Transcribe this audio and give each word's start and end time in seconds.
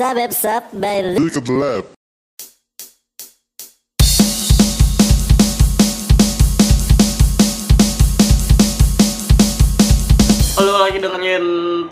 Sabep 0.00 0.32
sab 0.32 0.64
by 0.80 1.04
Look 1.12 1.36
at 1.36 1.44
the 1.44 1.52
lab. 1.52 1.84
Lu 10.56 10.72
lagi 10.80 11.04
dengerin 11.04 11.44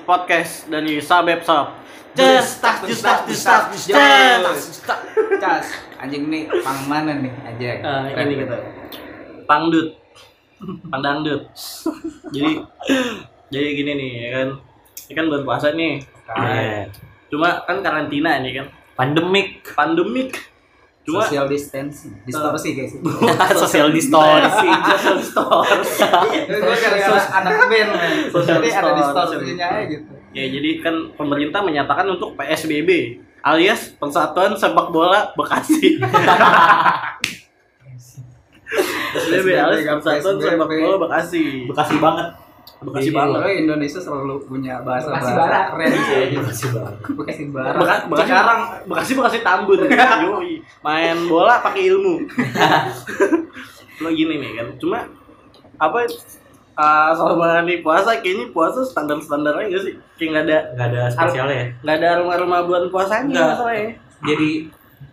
podcast 0.08 0.72
dari 0.72 1.04
Sabep 1.04 1.44
Sab. 1.44 1.76
Just 2.16 2.64
tas, 2.64 2.80
just 2.88 3.04
tas, 3.04 3.28
just 3.28 3.44
tas, 3.44 3.76
just 3.76 3.92
tas. 3.92 4.98
Cas, 5.36 5.68
anjing 6.00 6.32
nih 6.32 6.48
pang 6.64 6.88
mana 6.88 7.12
nih 7.12 7.32
aja? 7.44 7.70
Ah, 7.84 8.24
ini 8.24 8.40
gitu. 8.40 8.56
Pangdut. 9.44 10.00
Pangdangdut. 10.88 11.44
jadi 12.32 12.64
jadi 13.52 13.68
gini 13.76 13.92
nih 14.00 14.10
ya 14.16 14.28
kan. 14.32 14.48
Ini 14.96 15.12
kan 15.12 15.24
bulan 15.28 15.44
puasa 15.44 15.76
nih. 15.76 16.00
Cuma 17.28 17.62
kan 17.68 17.84
karantina 17.84 18.40
ini 18.40 18.50
kan. 18.56 18.66
pandemik 18.98 19.62
Pandemik. 19.76 20.34
Cuma 21.08 21.24
social 21.24 21.48
distancing, 21.48 22.12
distorsi 22.28 22.76
guys. 22.76 22.92
social 23.64 23.88
distorsi 23.88 24.68
social 24.68 25.16
distorsi. 25.16 26.04
Gue 26.52 26.76
gara-gara 26.76 27.22
anak 27.40 27.52
band, 27.72 27.90
jadi 28.44 28.68
ada 28.76 28.90
distorsinya 28.92 29.66
aja 29.72 29.88
gitu. 29.88 30.12
Ya 30.36 30.44
jadi 30.52 30.84
kan 30.84 31.16
pemerintah 31.16 31.64
menyatakan 31.64 32.12
untuk 32.12 32.36
PSBB 32.36 33.24
alias 33.40 33.96
Persatuan 33.96 34.52
Sepak 34.60 34.92
Bola 34.92 35.32
Bekasi. 35.32 35.96
PSBB 39.16 39.48
alias 39.56 39.88
Persatuan 40.04 40.36
Sepak 40.36 40.68
Bola 40.68 40.96
Bekasi. 41.08 41.64
bekasi 41.72 41.96
banget 41.96 42.47
Bekasi 42.78 43.08
Iya. 43.08 43.16
banget. 43.16 43.34
Kalau 43.34 43.50
Indonesia 43.50 44.00
selalu 44.00 44.34
punya 44.42 44.74
bahasa 44.80 45.10
Bekasi 45.10 45.32
Barat. 45.34 45.64
keren 45.68 45.90
sih. 45.90 46.26
bekasi 46.32 46.64
banget 46.68 46.94
Bekasi 47.10 47.42
Barat. 47.48 47.74
Beka- 47.74 48.04
Bekasi 48.06 48.22
Sekarang 48.24 48.60
Bekasi 48.84 49.12
Bekasi 49.12 49.38
Tambun. 49.40 49.78
Yoi. 50.24 50.52
Main 50.80 51.16
bola 51.24 51.54
pakai 51.58 51.82
ilmu. 51.86 52.14
Lo 53.98 54.08
gini 54.10 54.34
nih 54.36 54.50
kan. 54.54 54.66
Cuma 54.76 54.98
apa 55.76 55.98
uh, 56.76 57.10
selama 57.12 57.62
nih 57.62 57.80
puasa 57.80 58.14
kayaknya 58.16 58.46
puasa 58.48 58.82
standar-standar 58.82 59.58
aja 59.58 59.78
sih. 59.80 59.94
Kayak 60.14 60.28
nggak 60.28 60.44
ada 60.44 60.58
nggak 60.72 60.86
ada 60.88 61.00
spesialnya 61.08 61.56
ya 61.56 61.66
nggak 61.80 61.96
ada 61.96 62.08
rumah-rumah 62.18 62.60
bulan 62.62 62.84
puasanya 62.88 63.26
Nggak. 63.26 63.46
masalahnya. 63.52 63.90
jadi 64.20 64.50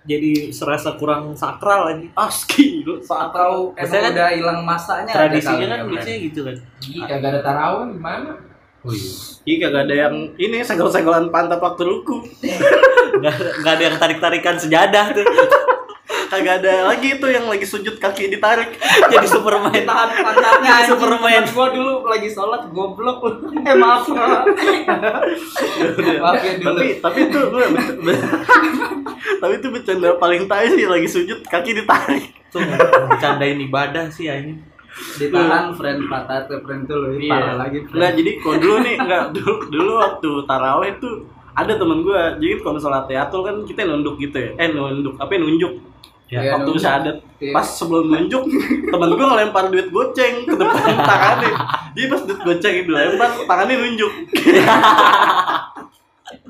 jadi 0.06 0.54
serasa 0.54 0.94
kurang 0.98 1.34
sakral 1.34 1.90
aja 1.90 2.08
Aski 2.14 2.86
lu 2.86 3.02
saat 3.02 3.34
atau 3.34 3.74
emang 3.74 3.90
kan 3.90 4.14
udah 4.14 4.30
hilang 4.34 4.60
masanya 4.62 5.14
tradisinya 5.14 5.66
kan 5.66 5.80
ya, 5.82 5.86
biasanya 5.90 6.18
gitu 6.30 6.40
kan. 6.46 6.56
Ih, 6.86 7.04
kagak 7.10 7.30
ada 7.34 7.40
tarawih 7.42 7.88
gimana? 7.98 8.32
oh 8.86 8.94
iya. 8.94 9.12
Iya 9.46 9.56
kagak 9.66 9.82
ada 9.90 9.96
yang 10.08 10.16
ini 10.38 10.58
senggol-senggolan 10.62 11.34
pantat 11.34 11.58
waktu 11.58 11.84
nggak 13.22 13.36
nggak 13.64 13.74
ada 13.74 13.84
yang 13.84 13.98
tarik 13.98 14.20
tarikan 14.22 14.58
sejadah 14.62 15.06
tuh 15.16 15.26
Kagak 16.36 16.68
ada 16.68 16.92
lagi 16.92 17.16
itu 17.16 17.28
yang 17.32 17.48
lagi 17.48 17.64
sujud 17.64 17.96
kaki 17.96 18.28
ditarik. 18.28 18.76
jadi 19.12 19.24
superman 19.24 19.72
Tahan 19.72 20.10
pantatnya. 20.20 20.84
Superman. 20.84 21.48
Gua 21.48 21.68
dulu 21.72 21.94
lagi 22.04 22.28
sholat 22.28 22.68
goblok 22.76 23.24
lu. 23.24 23.56
Eh 23.64 23.76
maaf. 23.80 24.04
maaf 26.20 26.40
ya 26.44 26.54
dulu. 26.60 26.76
tapi 26.76 27.00
tapi 27.00 27.20
itu 27.32 27.40
gue 27.40 27.66
tapi 29.42 29.54
itu 29.64 29.68
bercanda 29.72 30.10
paling 30.20 30.44
tai 30.52 30.68
sih 30.76 30.84
lagi 30.84 31.08
sujud 31.08 31.40
kaki 31.48 31.72
ditarik. 31.72 32.36
tuh 32.52 32.64
bercandain 33.12 33.60
ibadah 33.68 34.08
sih 34.08 34.32
ya 34.32 34.40
ini 34.40 34.56
ditahan 35.20 35.76
friend 35.76 36.08
patah 36.08 36.48
tuh 36.48 36.64
friend 36.64 36.88
tuh 36.88 36.96
lu 37.04 37.20
parah 37.28 37.60
lagi 37.60 37.84
friend. 37.84 38.00
Enggak, 38.00 38.12
jadi 38.16 38.32
kalau 38.40 38.58
dulu 38.64 38.76
nih 38.80 38.96
enggak 38.96 39.24
dulu 39.36 39.54
dulu 39.68 39.92
waktu 40.00 40.30
taraweh 40.48 40.92
tuh 41.04 41.16
ada 41.56 41.74
temen 41.76 42.00
gue 42.04 42.22
jadi 42.40 42.54
kalau 42.64 42.80
sholat 42.80 43.08
teatul 43.08 43.44
kan 43.44 43.56
kita 43.68 43.88
nunduk 43.88 44.16
gitu 44.24 44.36
ya 44.40 44.50
eh 44.56 44.68
nunduk 44.72 45.20
apa 45.20 45.32
ya, 45.36 45.40
nunjuk 45.44 45.74
ya 46.36 46.40
Iya, 46.42 46.52
waktu 46.54 46.68
nunduk. 46.68 46.82
syahadat 46.82 47.18
Iya. 47.38 47.52
pas 47.52 47.68
sebelum 47.70 48.06
nunjuk 48.08 48.44
temen 48.86 49.10
gue 49.12 49.26
ngelempar 49.26 49.64
duit 49.68 49.88
goceng 49.90 50.36
ke 50.44 50.54
depan 50.54 50.96
tangannya. 51.10 51.52
Jadi 51.92 52.06
pas 52.06 52.22
duit 52.22 52.40
goceng 52.42 52.76
dilempar 52.84 53.30
tangannya 53.42 53.76
nunjuk. 53.78 54.12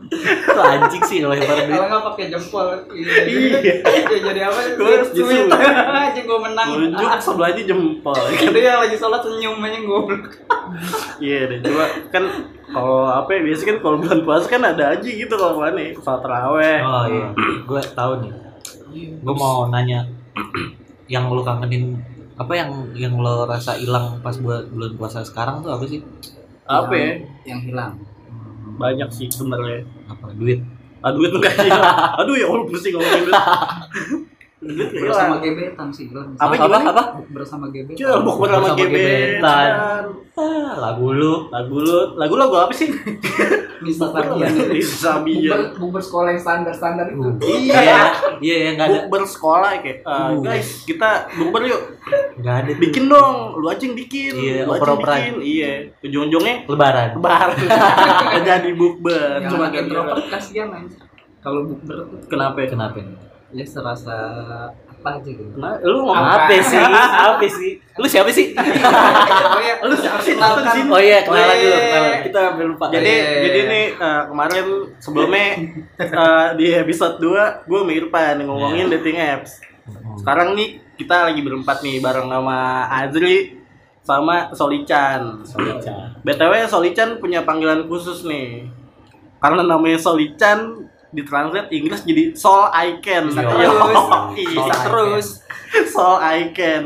Itu 0.05 0.61
anjing 0.61 1.03
sih 1.03 1.17
kalau 1.19 1.33
lebar 1.33 1.57
duit. 1.59 1.67
Kalau 1.67 1.87
nggak 1.87 2.03
pakai 2.07 2.25
jempol. 2.29 2.65
Iya. 2.93 3.59
Ya, 4.05 4.19
jadi 4.23 4.39
apa 4.43 4.59
Gua 4.75 5.01
sweet 5.03 5.11
justru- 5.11 5.49
aja 5.91 6.21
gue 6.21 6.39
menang. 6.39 6.67
Nunjuk 6.71 7.09
sebelahnya 7.19 7.63
jempol. 7.63 8.15
Itu 8.37 8.55
yang 8.55 8.79
lagi 8.79 8.95
sholat 8.95 9.21
senyum 9.21 9.57
aja 9.59 9.79
goblok. 9.81 10.23
Iya 11.17 11.39
deh, 11.47 11.59
cuma 11.61 11.83
kan 12.09 12.23
kalau 12.65 13.05
apa 13.07 13.29
ya, 13.31 13.41
biasanya 13.43 13.67
kan 13.67 13.77
kalau 13.79 13.97
bulan 13.97 14.19
puasa 14.21 14.45
kan 14.47 14.61
ada 14.63 14.83
aja 14.91 15.05
gitu 15.05 15.31
kalau 15.31 15.57
mana 15.57 15.73
nih, 15.73 15.93
sholat 15.95 16.21
taraweh. 16.21 16.79
oh 16.81 17.03
iya. 17.07 17.27
Gue 17.61 17.81
tahu 17.91 18.13
nih 18.21 18.31
gue 18.95 19.35
mau 19.35 19.67
nanya 19.67 20.07
yang 21.07 21.27
lu 21.27 21.41
kangenin 21.41 21.99
apa 22.35 22.51
yang 22.51 22.69
yang 22.93 23.15
lo 23.15 23.43
rasa 23.45 23.75
hilang 23.75 24.19
pas 24.19 24.35
bulan 24.35 24.67
bulan 24.67 24.91
puasa 24.95 25.19
sekarang 25.21 25.59
tuh 25.59 25.71
apa 25.71 25.85
sih 25.85 25.99
Apa 26.65 26.91
ya? 26.91 27.11
yang 27.45 27.61
hilang 27.61 27.93
Banyak 28.75 29.07
sih 29.07 29.27
sebenarnya. 29.29 29.87
apa 30.05 30.33
duit 30.33 30.59
Ah 30.99 31.13
duit 31.13 31.29
enggak 31.29 31.53
sih. 31.53 31.69
Aduh 32.19 32.33
ya 32.33 32.49
Allah 32.49 32.65
pusing 32.65 32.91
ngomongin 32.91 33.23
duit. 33.23 33.35
duit 34.67 34.87
nggak 34.87 35.05
bersama 35.05 35.35
gebetan 35.37 35.87
sih 35.89 36.05
hilang 36.07 36.33
Apa 36.35 36.53
apa 36.57 36.77
apa 36.83 37.03
bersama 37.29 37.65
gebetan 37.69 37.95
Cil, 37.95 38.17
buk 38.19 38.35
bersama 38.39 38.65
Bersama 38.65 38.79
gebetan. 38.81 39.69
ah, 40.33 40.73
lagu 40.75 41.07
lu 41.09 41.47
Lagu 41.47 41.77
lu, 41.77 41.99
lagu 42.15 42.35
lagu 42.35 42.55
apa 42.57 42.73
sih? 42.73 42.89
Nisa 43.77 44.07
Sabian 44.07 44.49
Nisa 44.67 44.95
Sabian. 45.13 45.45
Bukber, 45.45 45.59
bukber 45.77 46.01
sekolah 46.01 46.29
yang 46.29 46.41
standar-standar 46.41 47.05
itu. 47.07 47.21
Iya. 47.61 47.77
iya 47.77 47.99
iya 48.41 48.55
ya 48.57 48.69
nggak 48.73 48.87
ada 48.87 48.97
Bukber 49.03 49.21
sekolah 49.23 49.69
kayak, 49.77 49.97
"Ah, 50.01 50.31
Uh. 50.31 50.41
guys 50.41 50.81
kita 50.83 51.09
bukber 51.31 51.61
yuk. 51.65 51.81
nggak 52.35 52.55
ada 52.55 52.69
tuh. 52.69 52.81
Bikin 52.81 53.03
dong, 53.05 53.35
lu 53.55 53.67
aja 53.67 53.79
yang 53.79 53.93
bikin. 53.93 54.33
Iya, 54.33 54.57
lu 54.63 54.71
aja 54.73 54.91
bikin. 54.93 55.33
Iya, 55.39 55.71
ujung-ujungnya 56.01 56.55
lebaran 56.65 57.09
bar. 57.19 57.53
Nggak 57.53 58.43
jadi 58.49 58.69
bukber. 58.73 59.45
Cuma 59.45 59.67
gara-gara- 59.67 59.83
introvert 59.83 60.25
kasihan 60.27 60.69
anjir 60.71 60.99
kalau 61.37 61.61
bukber 61.63 62.09
Kenapa 62.25 62.57
ya? 62.57 62.67
kenapa 62.67 62.97
ya 63.53 63.65
serasa 63.65 64.15
apa 64.73 65.21
aja 65.21 65.29
gitu. 65.29 65.53
Nah, 65.61 65.77
lu 65.85 66.01
ngomong 66.01 66.17
apa? 66.17 66.57
sih? 66.65 66.81
Apa 66.81 67.45
sih? 67.45 67.71
Lu 67.93 68.07
siapa 68.09 68.29
sih? 68.33 68.47
Oh 69.55 69.61
ya 69.61 69.75
Lu 69.85 69.93
siapa 69.93 70.19
sih? 70.19 70.33
oh 70.89 70.97
iya 70.97 71.21
kenalan 71.21 71.55
dulu 71.61 71.77
kenalan. 71.77 72.17
Kita 72.25 72.39
sampai 72.49 72.65
lupa. 72.65 72.85
Jadi 72.89 73.05
Iya. 73.13 73.29
jadi 73.45 73.59
nih 73.69 73.85
eh, 73.95 74.21
kemarin 74.25 74.65
sebelumnya 74.97 75.47
eh, 76.01 76.47
di 76.57 76.67
episode 76.73 77.21
2 77.21 77.69
gue 77.69 77.79
sama 77.85 77.93
Irfan 77.93 78.35
ngomongin 78.41 78.89
dating 78.89 79.17
apps. 79.21 79.61
Sekarang 80.17 80.57
nih 80.57 80.81
kita 80.97 81.29
lagi 81.29 81.41
berempat 81.45 81.85
nih 81.85 82.01
bareng 82.01 82.25
sama 82.25 82.57
Azri 82.89 83.61
sama 84.01 84.49
Solichan. 84.53 85.45
Solichan. 85.45 86.17
BTW 86.25 86.53
Solichan 86.65 87.21
punya 87.21 87.45
panggilan 87.45 87.85
khusus 87.85 88.25
nih. 88.25 88.65
Karena 89.37 89.61
namanya 89.61 90.01
Solichan 90.01 90.89
ditranslate 91.15 91.71
Inggris 91.71 92.03
jadi 92.03 92.35
Soul 92.35 92.67
Icon. 92.69 93.23
Bisa 93.31 93.41
Yo, 93.41 93.49
terus. 93.49 94.03
iya. 94.35 94.49
bisa 94.51 94.75
terus 94.83 95.27
Soul 95.89 96.17
Icon. 96.19 96.85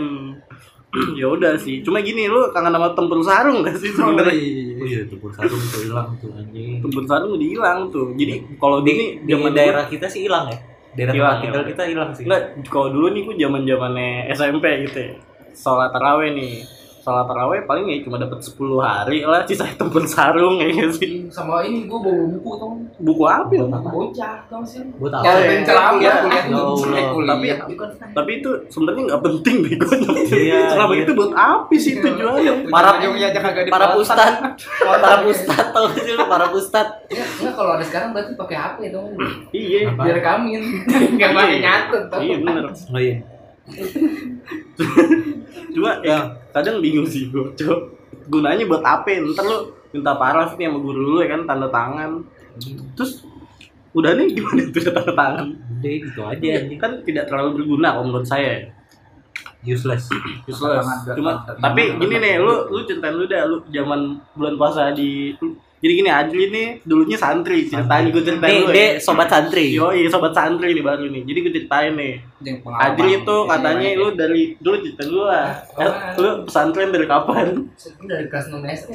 ya 1.17 1.25
udah 1.29 1.53
sih. 1.57 1.85
Cuma 1.85 2.01
gini 2.01 2.25
lu 2.25 2.49
kangen 2.49 2.73
sama 2.73 2.93
tempur 2.97 3.21
sarung 3.21 3.61
gak 3.61 3.77
sih 3.77 3.93
sebenarnya? 3.93 4.33
oh 4.79 4.85
iya 4.89 5.01
tempur 5.05 5.29
sarung 5.29 5.61
tuh 5.61 5.81
hilang 5.85 6.09
tuh 6.17 6.29
anjing 6.33 6.81
Tempur 6.81 7.03
sarung 7.05 7.31
udah 7.37 7.47
hilang 7.49 7.79
tuh. 7.93 8.13
Jadi 8.17 8.57
kalau 8.57 8.81
di, 8.81 9.21
di 9.21 9.29
zaman 9.29 9.53
daerah 9.53 9.85
kita 9.85 10.09
sih 10.09 10.25
hilang 10.25 10.49
ya 10.49 10.57
daerah 10.97 11.13
Hilang, 11.13 11.29
tempat 11.29 11.43
tinggal 11.45 11.63
kita 11.69 11.83
hilang 11.85 12.09
sih 12.17 12.23
Enggak, 12.25 12.41
kalau 12.65 12.89
dulu 12.89 13.07
nih 13.13 13.21
gue 13.21 13.35
zaman 13.37 13.61
zamannya 13.65 14.09
SMP 14.33 14.65
gitu 14.89 14.97
ya. 14.97 15.13
Sholat 15.53 15.89
taraweh 15.91 16.33
nih. 16.33 16.78
Sholat 16.99 17.25
taraweh 17.25 17.63
paling 17.63 17.87
ya 17.87 17.97
cuma 18.01 18.15
dapat 18.15 18.37
10 18.37 18.59
hari 18.77 19.23
lah 19.23 19.41
sisa 19.43 19.63
tempur 19.71 20.03
sarung 20.03 20.59
ya 20.59 20.67
nggak 20.67 20.91
sih. 20.93 21.25
Sama 21.27 21.63
ini 21.63 21.83
gue 21.83 21.95
bawa 21.95 22.23
buku 22.29 22.51
tau. 22.53 22.71
Buku 22.99 23.23
apa 23.23 23.51
ya? 23.51 23.63
Buku 23.63 23.87
bocah 23.89 24.35
tau 24.45 24.61
sih. 24.61 24.83
buat 24.93 25.15
ya 25.15 25.19
apa 25.25 25.39
iya. 25.39 25.47
ben 25.47 25.61
ceramah 25.63 25.95
Iya. 25.95 26.11
kuliah 26.19 26.43
Ya 26.91 27.03
kuliah 27.09 27.57
Tapi 27.57 27.73
tapi 28.11 28.31
itu 28.37 28.49
sebenarnya 28.67 29.01
nggak 29.07 29.21
penting 29.21 29.55
deh 29.61 29.73
gue 29.73 29.95
Iya, 30.29 30.59
Selama 30.69 30.93
iya. 30.93 31.01
itu 31.01 31.11
buat 31.13 31.31
apa 31.31 31.73
sih 31.73 31.93
tujuannya? 31.95 32.53
Para- 32.67 32.99
para 32.99 33.55
dipotong. 33.63 33.97
ustad 33.97 34.19
para 34.75 35.17
ustad 35.23 35.65
tau 35.71 35.87
sih 35.95 36.13
lu 36.13 36.25
para 36.25 36.45
ustad 36.51 36.87
Ya, 37.09 37.51
kalau 37.51 37.73
ada 37.73 37.83
sekarang 37.83 38.11
berarti 38.11 38.35
pakai 38.35 38.57
HP 38.57 38.77
dong. 38.91 39.15
Iya. 39.49 39.89
Apa? 39.89 40.03
Direkamin. 40.03 40.61
Enggak 41.15 41.29
pakai 41.37 41.57
nyatut 41.59 42.03
tau. 42.07 42.19
Iya 42.19 42.35
bener. 42.37 42.63
oh 42.67 42.99
iya 42.99 43.15
Cuma 45.73 46.01
ya 46.01 46.17
kadang 46.55 46.81
bingung 46.81 47.05
sih 47.05 47.29
gue. 47.29 47.53
Coba 47.55 47.75
gunanya 48.29 48.65
buat 48.65 48.83
apa? 48.83 49.21
Ntar 49.21 49.45
lu 49.45 49.57
minta 49.89 50.13
paraf 50.17 50.57
nih 50.57 50.69
sama 50.69 50.79
guru 50.81 51.17
lu 51.17 51.19
ya 51.21 51.29
kan 51.33 51.41
tanda 51.49 51.67
tangan. 51.69 52.25
Terus 52.97 53.25
udah 53.93 54.13
nih 54.13 54.37
gimana 54.37 54.61
tuh 54.69 54.81
tanda 54.89 55.13
tangan? 55.13 55.47
udah 55.79 55.91
gitu 55.95 56.21
aja 56.27 56.47
anjing 56.59 56.79
kan 56.79 56.91
tidak 57.07 57.31
terlalu 57.31 57.63
berguna 57.63 57.95
kalau 57.95 58.05
menurut 58.11 58.27
saya. 58.27 58.75
useless 59.59 60.07
Useless. 60.47 60.87
Cuma 61.15 61.43
tapi 61.59 61.99
gini 61.99 62.15
nih, 62.15 62.39
lu 62.39 62.71
lu 62.71 62.79
ceritain 62.87 63.11
lu 63.11 63.27
dah 63.27 63.43
lu 63.43 63.59
zaman 63.71 64.15
bulan 64.31 64.55
puasa 64.55 64.95
di 64.95 65.35
Jadi 65.79 65.93
gini 65.95 66.09
Adli 66.09 66.43
nih 66.45 66.67
dulunya 66.81 67.15
santri, 67.15 67.63
ceritain 67.65 68.07
gue 68.07 68.19
ceritain 68.19 68.51
Nih, 68.51 68.59
dulu 68.61 68.73
dia 68.73 68.83
ya. 68.83 68.91
sobat 68.99 69.27
santri. 69.27 69.71
Yo, 69.71 69.87
iya 69.89 70.07
sobat 70.07 70.31
santri 70.31 70.71
nih 70.71 70.81
baru 70.81 71.07
nih. 71.07 71.23
Jadi 71.23 71.37
gue 71.39 71.51
ceritain 71.53 71.93
nih. 71.93 72.13
Adli 72.77 73.09
itu 73.17 73.35
katanya 73.45 73.87
lu 73.93 74.07
dari 74.11 74.41
dulu 74.57 74.75
cerita 74.77 75.03
dulu 75.03 75.23
lah. 75.25 75.55
Eh, 75.73 75.93
Lu 76.15 76.43
pesantren 76.43 76.89
dari 76.89 77.05
kapan? 77.05 77.63
Dari 78.01 78.25
kelas 78.25 78.45
6 78.49 78.59
SD 78.59 78.93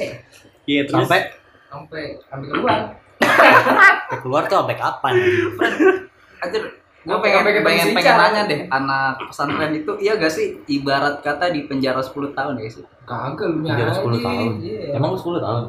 Iya, 0.65 0.81
terus 0.83 1.03
Sampai 1.03 1.19
sampai 1.67 2.03
sampai 2.23 2.47
keluar. 2.47 2.79
sampai 3.19 4.17
keluar 4.19 4.41
tuh 4.45 4.57
sampai 4.59 4.75
kapan? 4.75 5.13
Anjir, 6.37 6.63
gue 7.01 7.17
pengen 7.19 7.41
pengen, 7.41 7.63
pengen 7.63 7.87
Ica. 7.95 8.13
nanya 8.15 8.41
deh, 8.45 8.59
anak 8.67 9.17
pesantren 9.23 9.73
itu 9.73 9.91
iya 9.97 10.13
gak 10.15 10.29
sih 10.29 10.61
ibarat 10.67 11.19
kata 11.19 11.49
di 11.49 11.65
penjara 11.65 11.99
10 11.99 12.13
tahun 12.31 12.53
ya 12.55 12.69
sih? 12.71 12.85
Kagak 13.03 13.45
lu 13.47 13.61
Penjara 13.63 13.89
10 13.91 14.19
tahun. 14.19 14.47
Iya. 14.59 14.93
Emang 14.93 15.13
lu 15.13 15.19
10 15.19 15.37
tahun? 15.39 15.63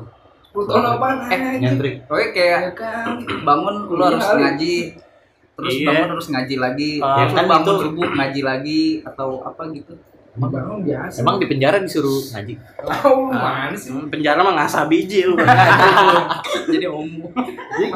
10 0.57 0.65
tahun 0.65 0.85
apaan? 0.91 1.17
Eh, 1.29 1.39
Nyantri. 1.61 1.91
Oke 2.03 2.25
kayak 2.33 2.59
Ya 2.63 2.71
kan. 2.73 3.07
bangun 3.45 3.75
lu 3.85 3.95
Iya, 3.95 4.05
harus 4.09 4.27
ngaji, 4.33 4.75
terus 5.53 5.73
Iya. 5.75 5.87
bangun 5.87 6.09
harus 6.17 6.27
ngaji 6.31 6.55
lagi, 6.57 6.91
Ah, 6.99 7.15
ya 7.19 7.25
kan 7.31 7.45
bangun 7.47 7.69
itu- 7.69 7.83
subuh 7.85 8.09
ngaji 8.11 8.41
lagi 8.41 8.83
atau 9.03 9.29
apa 9.43 9.63
gitu. 9.71 9.93
Bangun 10.37 10.85
biasa. 10.85 11.17
Emang 11.21 11.37
di 11.37 11.47
penjara 11.47 11.77
disuruh 11.77 12.21
ngaji? 12.31 12.53
Lau 12.83 13.27
mana 13.27 13.73
sih? 13.73 13.89
Hmm, 13.89 14.07
penjara 14.07 14.39
mah 14.39 14.53
ngasah 14.55 14.85
biji 14.85 15.25
lu. 15.25 15.33
Jadi 16.69 16.85
omong. 16.85 17.33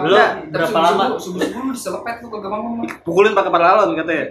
Lu 0.01 0.17
berapa 0.49 0.79
lama? 0.83 1.05
Subuh 1.17 1.39
subuh 1.39 1.69
diselepet 1.69 2.17
lu 2.21 2.27
kagak 2.31 2.51
mau. 2.51 2.81
Pukulin 3.05 3.33
pakai 3.33 3.51
paralon 3.51 3.95
katanya. 3.95 4.25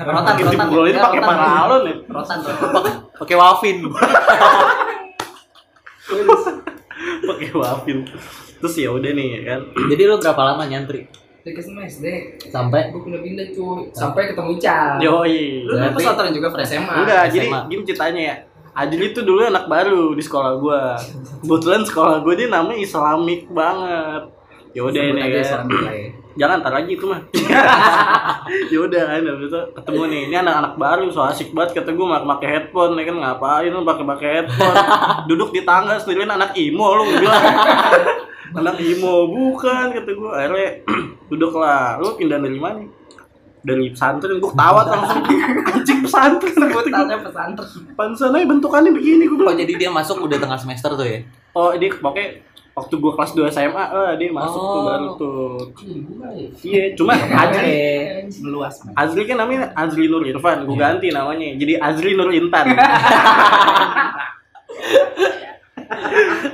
Rotan, 0.00 0.34
rotan. 0.40 0.58
pukulin 0.62 0.96
pakai 0.96 1.20
paralon 1.20 1.82
ya. 1.84 1.94
Rotan, 2.08 2.38
rotan. 2.40 2.92
Pakai 3.12 3.36
wafin. 3.36 3.76
Pakai 7.28 7.50
wafil. 7.52 7.98
Terus 8.60 8.74
ya 8.76 8.88
udah 8.90 9.10
nih 9.12 9.26
ya 9.28 9.40
kan. 9.44 9.60
Jadi 9.92 10.02
lu 10.04 10.16
berapa 10.16 10.42
lama 10.42 10.64
nyantri? 10.64 11.04
Dari 11.44 11.52
kelas 11.52 11.68
6 11.68 12.00
SD. 12.00 12.06
Sampai 12.48 12.88
Gue 12.88 13.04
pindah-pindah 13.04 13.46
cuy. 13.52 13.92
Sampai 13.92 14.32
ketemu 14.32 14.50
Ica. 14.56 14.96
Yoi. 14.96 15.68
Lu 15.68 15.76
Berarti- 15.76 15.96
pesantren 16.00 16.32
juga, 16.32 16.48
Fred? 16.48 16.64
SMA. 16.64 16.94
Enggak, 17.04 17.22
jadi 17.28 17.48
SMA. 17.48 17.60
gini 17.68 17.82
ceritanya 17.84 18.22
ya. 18.24 18.36
Adil 18.74 19.00
itu 19.06 19.20
dulu 19.22 19.40
anak 19.44 19.68
baru 19.68 20.16
di 20.16 20.22
sekolah 20.24 20.52
gua. 20.58 20.98
Kebetulan 21.44 21.86
sekolah 21.86 22.24
gua 22.24 22.34
dia 22.34 22.48
namanya 22.50 22.80
Islamik 22.80 23.46
banget. 23.52 24.22
Ya 24.74 24.82
udah 24.82 24.98
Sebut 24.98 25.20
aja 25.20 25.40
kan. 25.46 25.64
Ya. 25.70 25.90
Jangan 26.34 26.66
ntar 26.66 26.72
lagi 26.74 26.98
itu 26.98 27.06
mah. 27.06 27.20
ya 28.72 28.78
udah 28.82 29.02
kan 29.06 29.22
habis 29.22 29.48
itu 29.50 29.60
ketemu 29.78 30.02
nih. 30.10 30.22
Ini 30.30 30.36
anak-anak 30.42 30.74
baru 30.74 31.06
so 31.14 31.22
asik 31.22 31.54
banget 31.54 31.82
kata 31.82 31.94
gua 31.94 32.18
mak 32.18 32.26
pakai 32.38 32.48
headphone 32.58 32.98
ya 32.98 33.04
kan 33.06 33.16
ngapain 33.22 33.70
lu 33.70 33.86
pakai 33.86 34.04
pakai 34.04 34.28
headphone. 34.42 34.76
Duduk 35.30 35.54
di 35.54 35.62
tangga 35.62 35.94
sendirian 36.02 36.34
anak 36.34 36.58
imo 36.58 36.86
lu 36.98 37.02
bilang. 37.06 37.44
anak 38.58 38.76
imo 38.82 39.30
bukan 39.30 39.94
kata 39.94 40.10
gua. 40.18 40.30
Akhirnya 40.42 40.68
duduk 41.30 41.52
lah. 41.54 42.02
Lu 42.02 42.18
pindah 42.18 42.42
dari 42.42 42.58
mana? 42.58 42.82
Dari 43.64 43.94
pesantren 43.94 44.42
gua 44.42 44.50
ketawa 44.50 44.80
langsung 44.90 45.22
anjing 45.70 46.00
pesantren. 46.02 46.54
Sebutannya 46.58 47.18
pesantren. 47.22 47.68
Aja 47.94 48.46
bentukannya 48.50 48.90
begini 48.90 49.24
gue 49.30 49.40
Oh 49.40 49.54
jadi 49.54 49.72
dia 49.78 49.88
masuk 49.88 50.26
udah 50.26 50.36
tengah 50.36 50.58
semester 50.58 50.92
tuh 50.98 51.06
ya? 51.06 51.22
Oh, 51.54 51.70
dia 51.78 51.86
pokoknya 51.86 52.42
waktu 52.74 52.94
gua 52.98 53.12
kelas 53.14 53.32
2 53.32 53.46
SMA, 53.48 53.84
eh, 53.86 54.12
dia 54.18 54.28
masuk 54.30 54.58
tuh 54.58 54.74
Oh. 54.74 54.84
baru 54.84 55.08
tuh. 55.14 55.54
Ih, 55.86 55.98
gua 56.04 56.28
ya. 56.34 56.48
Iya, 56.60 56.82
cuma 56.98 57.14
Azri 57.14 57.74
Meluas. 58.42 58.74
Azri 58.92 59.22
kan 59.24 59.38
namanya 59.38 59.70
Azri 59.72 60.10
Nur 60.10 60.22
Irfan, 60.22 60.66
gua 60.66 60.76
ganti 60.76 61.08
namanya. 61.08 61.54
Jadi 61.54 61.78
Azri 61.78 62.12
Nur 62.14 62.30
Intan. 62.30 62.66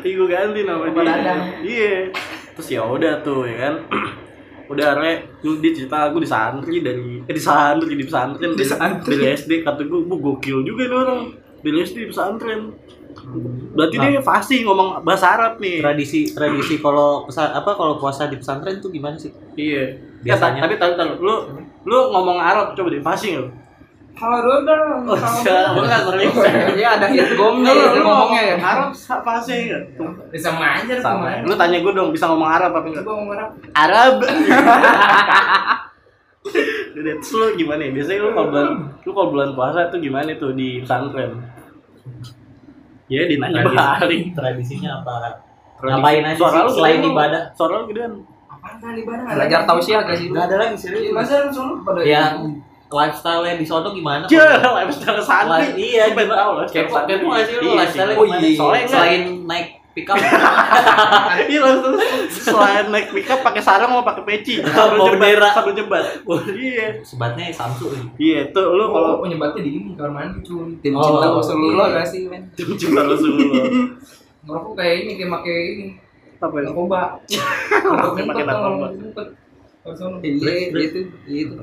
Iya, 0.01 0.15
gua 0.17 0.29
ganti 0.29 0.61
namanya. 0.65 1.35
Iya. 1.61 2.11
Terus 2.57 2.69
ya 2.69 2.83
udah 2.85 3.21
tuh 3.21 3.45
ya 3.47 3.57
kan. 3.69 3.75
Udah 4.71 4.95
re, 4.95 5.27
lu 5.43 5.59
dia 5.59 5.75
cerita 5.75 6.07
aku 6.07 6.23
di 6.23 6.31
santri 6.31 6.79
dari 6.79 7.19
eh 7.27 7.35
di 7.35 7.43
santri 7.43 7.99
di 7.99 8.07
pesantren 8.07 8.55
dari, 8.55 8.71
dari 9.03 9.25
SD 9.35 9.67
kata 9.67 9.83
gue, 9.83 10.07
bu 10.07 10.15
gokil 10.15 10.63
juga 10.63 10.87
nih 10.87 10.95
orang 10.95 11.21
dari 11.59 11.83
SD 11.83 12.07
di 12.07 12.09
pesantren. 12.15 12.71
Berarti 13.71 13.97
dia 13.97 14.21
fasih 14.21 14.65
ngomong 14.65 15.01
bahasa 15.01 15.33
Arab 15.33 15.59
nih. 15.59 15.79
Tradisi 15.79 16.31
tradisi 16.31 16.79
kalau 16.79 17.25
pesa- 17.25 17.53
apa 17.53 17.73
kalau 17.73 17.97
puasa 17.97 18.27
di 18.27 18.37
pesantren 18.37 18.79
tuh 18.79 18.89
gimana 18.89 19.15
sih? 19.15 19.31
Iya. 19.55 19.97
Biasanya. 20.21 20.59
Ya, 20.59 20.63
tapi 20.65 20.75
tapi 20.77 20.93
tapi 20.95 21.13
lu 21.19 21.35
lu 21.83 21.99
ngomong 22.11 22.37
Arab 22.37 22.73
coba 22.73 22.89
deh 22.89 23.01
fasih 23.01 23.41
lu? 23.41 23.49
Halo 24.11 24.61
dong. 24.63 25.09
Oh? 25.09 25.17
Gua 25.17 25.81
nggak 25.81 26.03
serius. 26.05 26.35
Iya 26.77 26.89
ada 26.99 27.07
hitgomnya 27.09 27.73
Lu- 27.73 27.81
ya 27.81 27.89
lu 27.95 28.03
ngomongnya 28.03 28.43
ya. 28.43 28.55
Arab 28.59 28.91
fasih 29.25 29.59
nggak? 29.71 29.83
Sama 30.37 30.67
aja 30.77 30.95
Sama. 31.01 31.41
Lu 31.41 31.55
tanya 31.55 31.79
gue 31.79 31.93
dong 31.95 32.13
bisa 32.13 32.29
ngomong 32.29 32.51
Arab 32.51 32.73
apa 32.75 32.85
enggak? 32.85 33.01
Coba 33.01 33.13
ngomong 33.17 33.33
Arab. 33.33 33.51
Arab. 33.73 34.15
Udah, 36.91 37.13
terus 37.17 37.33
lu 37.33 37.47
gimana 37.55 37.81
ya? 37.87 37.91
Biasanya 37.93 38.21
lu 38.21 38.31
kalau 38.33 38.49
bulan 38.51 38.67
lu 38.99 39.11
kalau 39.13 39.29
bulan 39.31 39.51
puasa 39.55 39.89
tuh 39.89 40.01
gimana 40.01 40.33
tuh 40.35 40.53
di 40.53 40.81
pesantren? 40.83 41.33
Ya, 43.11 43.27
dinanya 43.27 43.61
Tradisi- 43.61 43.75
balik. 43.75 44.23
Tradisinya 44.33 44.91
apa? 44.97 45.13
Tradisi. 45.19 45.49
Ngapain 45.83 46.23
aja 46.23 46.37
Suara 46.37 46.53
sih 46.53 46.61
lu 46.61 46.71
selain 46.73 47.01
ibadah? 47.03 47.43
Suara 47.53 47.73
lu 47.75 47.85
gedean. 47.89 48.13
Apaan 48.47 48.77
kali 48.79 49.01
barang? 49.03 49.27
Belajar 49.27 49.61
tausiah 49.65 50.01
gak 50.01 50.15
sih? 50.15 50.27
Enggak 50.29 50.45
ada 50.47 50.57
lagi 50.57 50.71
Iya, 50.71 50.79
serius. 50.79 51.11
masa 51.11 51.35
lu 51.41 51.51
selalu 51.51 51.75
pada 51.83 52.01
Yang 52.03 52.35
lifestyle 52.91 53.43
di 53.57 53.65
sono 53.65 53.89
gimana? 53.91 54.25
Ya, 54.29 54.47
lifestyle 54.61 55.21
santri. 55.21 55.51
Lah, 55.51 55.61
iya, 55.73 56.03
pengen 56.09 56.27
gimana? 56.27 56.39
tahu 56.39 56.51
lifestyle 56.57 56.87
Kepo 56.87 56.97
kepo 57.03 57.29
sih 57.41 57.55
lu 57.57 57.63
Iya 57.65 57.75
lifestyle 57.77 58.11
Oh, 58.13 58.25
gimana? 58.25 58.41
iya. 58.41 58.57
Soalnya. 58.57 58.87
Selain 58.87 59.23
naik 59.43 59.67
pick 60.01 60.09
up 60.09 60.17
Iya 61.53 61.61
langsung 61.61 61.95
selain 62.33 62.89
naik 62.89 63.13
pickup 63.13 63.45
pakai 63.45 63.61
sarung 63.61 63.93
mau 63.93 64.01
pakai 64.01 64.25
peci 64.25 64.65
jebat 64.65 64.97
bendera. 64.97 65.53
sambil 65.53 65.75
jebat. 65.77 66.05
Iya. 66.57 67.05
sebatnya 67.05 67.53
Samsu 67.53 67.93
nih. 67.93 68.05
Iya 68.17 68.41
tuh 68.57 68.73
lu 68.73 68.89
kalau 68.89 69.21
kalau 69.21 69.29
penyebatnya 69.29 69.61
di 69.61 69.71
ini 69.77 69.93
kamar 69.95 70.11
mandi 70.11 70.39
cuy. 70.41 70.73
Tim 70.81 70.93
Oh, 70.97 71.05
cinta 71.05 71.27
iya. 71.29 71.37
Rasulullah 71.37 71.87
gak 71.93 72.07
sih 72.09 72.21
men? 72.27 72.43
tim 72.57 72.69
cinta 72.81 73.05
Rasulullah. 73.05 73.65
Ngerokok 74.49 74.73
kayak 74.73 74.97
ini 75.05 75.13
kayak 75.21 75.31
pakai 75.37 75.57
ini. 75.77 75.87
Apa 76.41 76.55
ya? 76.57 76.63
Narkoba. 76.73 77.03
Pakai 77.85 78.23
pakai 78.25 78.45
narkoba. 78.49 78.87
Kalau 79.85 79.95
sono. 79.97 80.17
Iya 80.25 80.81
itu 80.81 81.01
itu. 81.29 81.55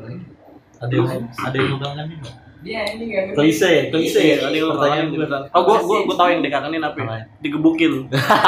Ada 0.78 0.94
yang 0.94 1.26
ada 1.26 1.58
yang 1.58 1.74
udangan 1.82 2.06
nggak? 2.06 2.47
Dia 2.66 2.82
ini 2.90 3.06
kan. 3.14 3.24
Klise 3.38 3.94
klise 3.94 4.22
ya. 4.22 4.36
Ada 4.50 4.56
yang 4.58 4.74
Pertanyaan 4.74 5.08
pertanyaan 5.14 5.44
gue. 5.46 5.56
Oh 5.56 5.62
gua 5.62 5.78
gua 5.86 5.98
gua 6.10 6.16
tahu 6.18 6.30
yang 6.34 6.42
dikangenin 6.42 6.82
apa? 6.82 6.98
ya? 6.98 7.06
Apa? 7.06 7.16
Digebukin. 7.42 7.94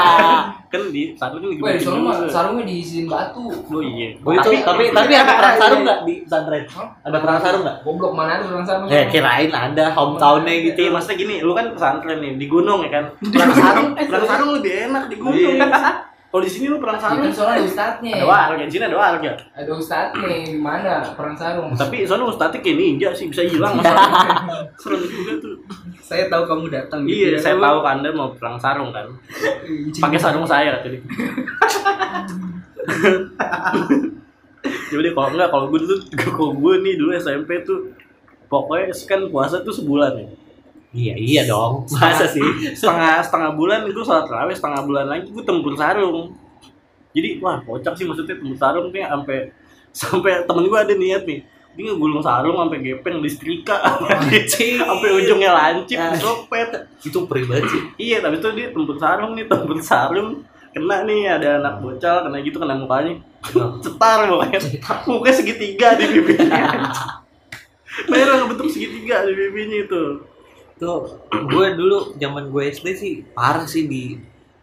kan 0.72 0.82
di 0.94 1.02
saat 1.18 1.30
itu 1.34 1.38
kan 1.42 1.50
digebukin. 1.54 1.80
sono 1.82 1.98
mah 2.02 2.14
juga. 2.18 2.30
sarungnya 2.30 2.64
diisiin 2.66 3.06
batu. 3.06 3.46
Oh 3.46 3.82
iya. 3.82 4.08
Oh, 4.22 4.32
itu 4.34 4.50
tapi 4.62 4.84
tapi 4.90 5.12
ada 5.14 5.32
perang 5.34 5.56
sarung 5.58 5.82
nggak 5.86 5.98
di 6.06 6.14
pesantren? 6.26 6.62
Ada 7.06 7.16
perang 7.22 7.38
sarung 7.42 7.62
nggak? 7.62 7.76
Goblok 7.86 8.12
mana 8.14 8.30
ada 8.38 8.44
bilang 8.46 8.66
sarung. 8.66 8.88
Eh 8.90 9.04
kirain 9.10 9.50
ada 9.50 9.84
hometownnya 9.94 10.54
gitu. 10.70 10.78
Iya, 10.86 10.90
maksudnya 10.90 11.16
gini, 11.18 11.34
lu 11.42 11.52
kan 11.54 11.66
pesantren 11.74 12.18
nih 12.18 12.32
di 12.38 12.46
gunung 12.50 12.80
ya 12.86 12.90
kan. 12.90 13.04
Perang 13.34 13.54
sarung, 13.54 13.88
perang 13.94 14.26
sarung 14.26 14.50
lebih 14.58 14.72
enak 14.90 15.04
di 15.06 15.16
gunung. 15.18 15.56
Kalau 16.30 16.46
di 16.46 16.52
sini 16.52 16.70
lu 16.70 16.78
perang 16.78 16.94
sarung 16.94 17.26
kan 17.26 17.34
soalnya 17.34 17.58
ada 17.58 17.66
ustadznya. 17.66 18.12
ada 18.22 18.26
warga, 18.30 18.62
di 18.62 18.70
sini 18.70 18.84
ada 18.86 18.94
warga. 18.94 19.30
Ada 19.50 19.70
ustadznya 19.74 20.30
di 20.46 20.54
mana 20.56 21.02
perang 21.18 21.34
sarung. 21.34 21.74
Tapi 21.74 22.06
soalnya 22.06 22.30
ustadnya 22.30 22.62
kayak 22.62 22.76
ninja 22.78 23.10
sih 23.10 23.26
bisa 23.26 23.42
hilang 23.42 23.74
masa. 23.82 23.90
Serem 24.78 25.02
juga 25.02 25.32
tuh. 25.42 25.58
Saya 25.98 26.30
tahu 26.30 26.46
kamu 26.46 26.70
datang 26.70 27.02
Iya, 27.02 27.34
gitu 27.34 27.34
ya. 27.34 27.38
saya 27.42 27.56
tahu 27.58 27.78
kan 27.82 27.98
Anda 27.98 28.10
mau 28.14 28.30
perang 28.30 28.54
sarung 28.56 28.94
kan. 28.94 29.10
Pakai 29.98 30.18
sarung 30.22 30.46
saya 30.46 30.78
tadi. 30.78 31.02
Jadi 34.90 35.08
kalau 35.10 35.28
enggak 35.30 35.48
kalau 35.50 35.66
gue 35.66 35.80
tuh 35.82 35.98
kalau 36.30 36.54
gue 36.54 36.74
nih 36.78 36.94
dulu 36.94 37.10
SMP 37.16 37.62
tuh 37.62 37.90
pokoknya 38.46 38.94
kan 39.06 39.20
puasa 39.30 39.62
tuh 39.62 39.72
sebulan 39.72 40.14
ya. 40.14 40.26
Iya 40.90 41.14
iya 41.14 41.42
dong. 41.46 41.86
Masa 42.02 42.26
sih? 42.26 42.42
Setengah 42.74 43.22
setengah 43.22 43.50
bulan 43.54 43.86
itu 43.86 44.00
sholat 44.02 44.26
terawih, 44.26 44.54
setengah 44.54 44.82
bulan 44.82 45.06
lagi 45.06 45.30
gue 45.30 45.44
tempur 45.46 45.74
sarung. 45.78 46.34
Jadi 47.10 47.38
wah 47.42 47.58
kocak 47.62 47.94
sih 47.98 48.06
maksudnya 48.06 48.34
tempur 48.38 48.58
sarung 48.58 48.90
tuh 48.90 48.98
sampai 49.02 49.38
sampai 49.90 50.32
temen 50.46 50.64
gue 50.70 50.78
ada 50.78 50.94
niat 50.94 51.24
nih 51.26 51.40
dia 51.70 51.86
ngegulung 51.86 52.18
sarung 52.18 52.58
sampai 52.58 52.82
gepeng 52.82 53.22
di 53.22 53.30
setrika 53.30 53.78
sampai 53.78 55.08
ujungnya 55.22 55.54
lancip 55.54 55.98
Ah. 56.02 56.10
disopet 56.14 56.68
Itu 56.98 57.30
pribadi 57.30 57.66
sih. 57.70 57.82
Iya, 58.10 58.18
tapi 58.26 58.42
itu 58.42 58.50
dia 58.58 58.74
tempur 58.74 58.98
sarung 58.98 59.38
nih, 59.38 59.46
tempur 59.46 59.78
sarung 59.78 60.42
kena 60.70 61.02
nih 61.02 61.26
ada 61.26 61.58
anak 61.58 61.82
bocah 61.82 62.26
kena 62.26 62.38
gitu 62.46 62.62
kena 62.62 62.78
mukanya 62.78 63.18
cetar 63.82 64.30
pokoknya 64.30 64.58
mukanya 65.10 65.34
segitiga 65.34 65.98
di 65.98 66.04
pipinya 66.06 66.62
merah 68.10 68.46
bentuk 68.46 68.70
segitiga 68.70 69.26
di 69.26 69.34
pipinya 69.34 69.78
itu 69.82 70.02
Tuh 70.80 71.04
gue 71.28 71.66
dulu 71.76 71.96
zaman 72.16 72.48
gue 72.48 72.62
SD 72.70 72.86
sih 72.92 73.12
parah 73.30 73.64
sih 73.64 73.84
di 73.84 74.16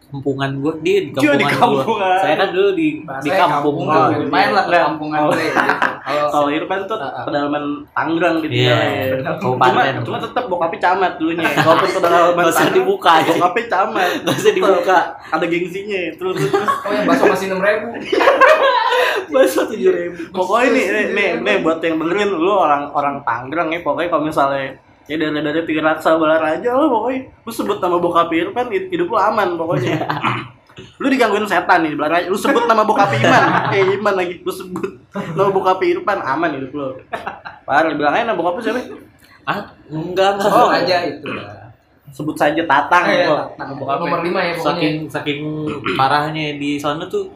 kampungan 0.08 0.48
dia 0.80 1.04
di 1.04 1.12
Cuma 1.12 1.36
di 1.36 1.44
kampungan, 1.44 1.52
gua. 1.52 1.84
kampungan. 1.84 2.16
Saya 2.18 2.34
kan 2.34 2.48
dulu 2.48 2.70
di 2.72 2.88
di 3.04 3.30
kampung 3.30 3.52
kampung 3.52 3.76
tuh. 3.84 3.92
lah. 3.92 4.08
Main 4.26 4.50
lah 4.50 4.64
ke 4.64 4.72
Nah, 4.72 4.82
kampungan 4.88 5.18
kalau- 5.20 5.30
gue 5.30 5.44
gitu. 5.44 5.60
Kalau 6.00 6.26
Kalau 6.32 6.48
Irfan 6.48 6.80
tuh 6.82 6.96
pedalaman 6.98 7.64
Tangerang 7.92 8.36
gitu 8.40 8.52
Iya, 8.56 8.72
ya. 8.72 9.04
Cuma, 9.36 9.68
kabupaten. 9.68 9.94
cuma 10.02 10.18
tetap 10.18 10.44
bokapnya 10.48 10.78
camat 10.82 11.12
dulunya. 11.20 11.44
Walaupun 11.60 11.90
pedalaman 11.92 12.34
Nggak 12.40 12.50
usah 12.50 12.68
dibuka 12.72 13.10
aja. 13.14 13.30
Bokapnya 13.30 13.64
camat. 13.68 14.10
Nggak 14.24 14.36
usah 14.40 14.52
dibuka. 14.56 14.98
Ada 15.36 15.44
gengsinya. 15.46 16.00
Terus 16.16 16.34
terus. 16.34 16.50
terus. 16.50 16.70
oh 16.80 16.90
yang 16.90 17.04
bakso 17.04 17.24
masih 17.28 17.46
enam 17.46 17.60
ribu. 17.60 17.86
Bakso 19.28 19.60
tujuh 19.68 19.90
ribu. 19.92 20.16
Pokoknya 20.32 20.68
nih, 20.72 20.84
nih, 20.88 21.04
nih, 21.12 21.28
nih, 21.38 21.56
buat 21.60 21.78
yang 21.78 22.00
dengerin 22.00 22.30
lu 22.32 22.48
orang 22.50 22.88
orang 22.90 23.20
Tangerang 23.20 23.68
ya, 23.68 23.84
pokoknya 23.84 24.08
kalau 24.08 24.24
misalnya 24.24 24.72
ya 25.08 25.16
dari 25.16 25.40
dari 25.40 25.60
tiga 25.64 25.82
raksa 25.82 26.14
aja 26.14 26.70
lo 26.70 26.86
pokoknya 26.86 27.20
lu 27.42 27.50
sebut 27.50 27.78
nama 27.78 27.96
bokap 27.96 28.28
Irfan 28.30 28.68
hid- 28.68 28.88
hidup 28.88 29.08
lu 29.08 29.16
aman 29.16 29.56
pokoknya 29.56 30.04
lu 31.00 31.06
digangguin 31.08 31.42
setan 31.42 31.82
nih 31.82 31.96
Balaranya 31.96 32.28
lu 32.28 32.36
sebut 32.36 32.64
nama 32.64 32.84
bokap 32.84 33.10
Iman 33.10 33.44
eh 33.72 33.96
Iman 33.96 34.14
lagi 34.14 34.38
lu 34.40 34.52
sebut 34.52 35.00
nama 35.32 35.48
bokap 35.48 35.80
Irfan 35.80 36.20
aman 36.20 36.50
hidup 36.54 36.70
lu 36.70 36.86
parah 37.64 37.90
bilang 37.90 38.14
aja 38.14 38.24
nama 38.24 38.36
bokap 38.36 38.54
lu 38.54 38.62
siapa 38.62 38.82
Ah, 39.48 39.64
enggak 39.88 40.36
enggak. 40.36 40.52
Oh 40.52 40.68
aja 40.68 40.96
itu 41.08 41.24
lah. 41.24 41.72
sebut 42.12 42.36
saja 42.36 42.68
Tatang 42.68 43.00
kok. 43.00 43.16
Tatang. 43.16 43.48
Nama 43.56 43.72
bokapnya. 43.74 44.04
Nomor 44.04 44.20
lima 44.20 44.40
ya 44.44 44.52
pokoknya. 44.52 44.68
saking 44.68 44.94
saking 45.08 45.40
parahnya 45.96 46.46
di 46.60 46.76
sana 46.76 47.08
tuh 47.08 47.32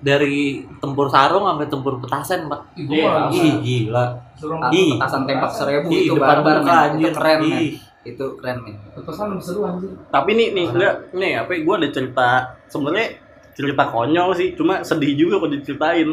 dari 0.00 0.38
tempur 0.76 1.06
sarung 1.06 1.44
sampai 1.44 1.66
tempur 1.66 2.00
petasan, 2.00 2.48
Pak. 2.48 2.72
Iya, 2.74 3.28
Ih, 3.28 3.52
gila. 3.60 4.04
suruh 4.32 4.56
Ih. 4.70 4.96
petasan 4.96 5.22
tembak 5.24 5.52
seribu 5.52 5.88
Ih, 5.88 6.08
itu 6.08 6.14
depan 6.14 6.40
barbar 6.40 6.56
muka, 6.58 6.72
men. 6.72 6.80
anjir. 6.88 7.04
itu 7.04 7.14
keren 7.14 7.38
men. 7.38 7.52
Ih. 7.54 7.72
itu 8.00 8.24
keren 8.34 8.58
men 8.58 8.74
lebih 8.96 9.44
seru 9.44 9.60
anjir. 9.62 9.92
tapi 10.08 10.30
nih 10.32 10.48
nih 10.50 10.66
enggak 10.66 10.94
nih 11.12 11.32
apa 11.36 11.52
gue 11.52 11.74
ada 11.76 11.88
cerita 11.90 12.28
sebenarnya 12.66 13.06
cerita 13.52 13.82
konyol 13.86 14.32
sih 14.32 14.56
cuma 14.56 14.80
sedih 14.80 15.12
juga 15.14 15.36
kalau 15.36 15.52
diceritain 15.52 16.10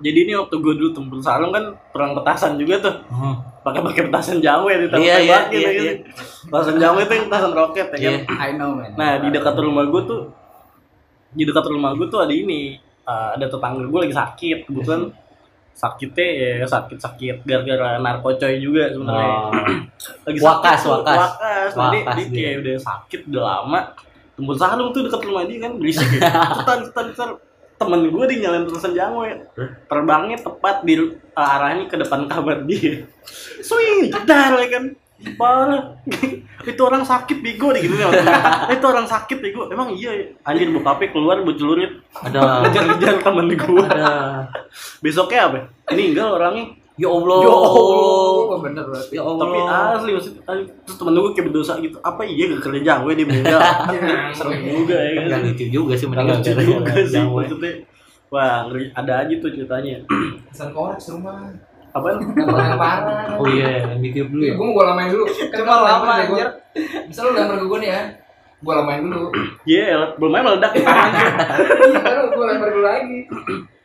jadi 0.00 0.18
ini 0.18 0.32
waktu 0.34 0.56
gue 0.56 0.74
dulu 0.74 0.90
tempur 0.90 1.20
sarung 1.20 1.52
kan 1.52 1.64
perang 1.92 2.16
petasan 2.16 2.56
juga 2.56 2.80
tuh 2.80 2.94
Hmm. 3.06 3.36
pakai 3.60 3.84
pakai 3.84 4.02
petasan 4.08 4.40
jawa 4.40 4.64
ya 4.66 4.76
Iya, 4.80 4.80
iya, 4.80 4.88
tembakin 4.88 5.52
iya, 5.52 5.60
ya 5.60 5.70
iya. 5.70 5.92
gitu. 5.92 6.02
petasan 6.48 6.76
jawa 6.78 6.98
itu 6.98 7.12
yang 7.12 7.26
petasan 7.28 7.52
roket 7.52 7.86
ya 7.86 7.98
kan 7.98 8.00
Iya. 8.00 8.20
I 8.32 8.50
know 8.56 8.70
men 8.72 8.90
nah 8.96 9.10
di 9.20 9.28
dekat 9.28 9.54
rumah 9.54 9.84
gue 9.84 10.02
tuh 10.08 10.20
di 11.30 11.42
dekat 11.46 11.64
rumah 11.70 11.94
gue 11.94 12.06
tuh 12.10 12.20
ada 12.22 12.34
ini 12.34 12.78
eh, 13.06 13.28
ada 13.38 13.46
tetangga 13.46 13.86
gue 13.86 14.00
lagi 14.06 14.14
sakit 14.14 14.58
kebetulan 14.66 15.10
sakitnya 15.80 16.26
ya 16.60 16.66
sakit 16.68 16.98
sakit 17.00 17.36
gara-gara 17.48 17.96
narkocoy 17.96 18.60
juga 18.60 18.92
sebenarnya. 18.92 19.32
Oh. 19.32 19.50
lagi 20.28 20.40
Wakas, 20.44 20.80
tuh, 20.84 20.90
wakas. 21.00 21.18
wakas. 21.18 21.70
Nah, 21.72 21.88
dia, 21.88 22.02
dia 22.28 22.28
kayak 22.28 22.56
udah 22.60 22.76
sakit 22.84 23.20
udah 23.32 23.42
lama 23.48 23.80
tembus 24.36 24.56
sarung 24.60 24.88
tuh 24.92 25.04
dekat 25.08 25.20
rumah 25.24 25.44
dia 25.48 25.58
kan 25.64 25.72
berisik 25.80 26.08
ya. 26.16 26.20
Cetan 26.60 26.78
cetan 26.88 27.06
cetan 27.16 27.30
temen 27.80 28.12
gue 28.12 28.24
dia 28.28 28.38
nyalain 28.44 28.68
terusan 28.68 28.92
jangwe 28.92 29.40
terbangnya 29.88 30.36
tepat 30.36 30.84
di 30.84 31.00
uh, 31.32 31.54
arahnya 31.56 31.88
ke 31.88 31.96
depan 31.96 32.28
kamar 32.28 32.68
dia. 32.68 33.08
Swing 33.64 34.12
jedar 34.12 34.60
ya 34.60 34.68
kan 34.68 34.84
parah 35.36 36.00
itu 36.64 36.80
orang 36.80 37.04
sakit 37.04 37.44
bego 37.44 37.72
deh 37.76 37.80
gitu. 37.84 37.96
Ya 38.00 38.08
itu 38.74 38.84
orang 38.84 39.04
sakit 39.04 39.38
bego. 39.40 39.68
Emang 39.68 39.92
iya 39.92 40.10
ya? 40.16 40.26
anjir 40.48 40.72
bokapnya 40.72 41.08
keluar 41.12 41.36
bucelurit 41.44 42.00
Ada. 42.16 42.40
Ngejar-ngejar 42.64 43.14
temen 43.20 43.46
gue 43.52 43.84
ada. 43.84 44.12
Besoknya 45.04 45.40
apa? 45.52 45.58
Meninggal 45.92 46.40
orangnya. 46.40 46.66
Ya 47.00 47.08
Allah. 47.08 47.38
Ya 47.40 47.52
Allah. 47.52 48.32
oh 48.44 48.58
bener 48.60 48.84
berarti. 48.84 49.12
Ya 49.16 49.22
Allah. 49.24 49.44
tapi 49.44 49.58
asli 49.64 50.10
maksud 50.16 50.32
terus 50.44 50.96
temen 50.96 51.12
gue 51.16 51.32
kayak 51.36 51.46
berdosa 51.52 51.72
gitu. 51.80 51.96
Apa 52.00 52.22
iya 52.24 52.44
gak 52.56 52.62
kerja 52.64 52.80
jangwe 52.80 53.12
dia 53.16 53.26
meninggal 53.28 53.60
serem 54.36 54.60
juga 54.64 54.96
ya 55.00 55.10
kan? 55.16 55.22
Enggak 55.28 55.40
lucu 55.48 55.64
juga 55.68 55.92
sih 55.96 56.06
meninggal 56.08 56.36
lucu 56.40 56.52
juga 56.56 56.94
sih 57.04 57.20
maksudnya. 57.24 57.72
Wah 58.30 58.68
ada 58.72 59.12
aja 59.26 59.34
tuh 59.36 59.50
ceritanya. 59.52 60.04
Pesan 60.48 60.70
korek 60.72 61.00
serumah. 61.00 61.69
Apaan 61.90 62.16
Yang 62.20 62.76
parah. 62.76 63.34
Oh 63.34 63.46
iya, 63.46 63.82
yang 63.82 63.98
ditiup 63.98 64.28
dulu 64.28 64.40
Iya, 64.40 64.50
ya. 64.50 64.54
gue 64.54 64.64
mau 64.64 64.72
gue 64.72 64.84
lamain 64.86 65.08
dulu. 65.08 65.24
Kan 65.26 65.58
Cuma 65.58 65.74
lama, 65.80 66.12
anjir. 66.16 66.48
Misal 67.04 67.22
lu 67.26 67.32
lempar 67.34 67.56
ke 67.56 67.66
gue 67.66 67.78
nih 67.80 67.90
ya. 67.90 68.02
Gue 68.60 68.74
lamain 68.74 69.00
dulu. 69.00 69.26
iya 69.64 69.84
belum 70.14 70.30
main 70.30 70.44
meledak 70.44 70.72
Iya, 70.74 70.84
baru 71.96 72.22
gue 72.30 72.44
lempar 72.46 72.68
dulu 72.70 72.84
lagi. 72.84 73.18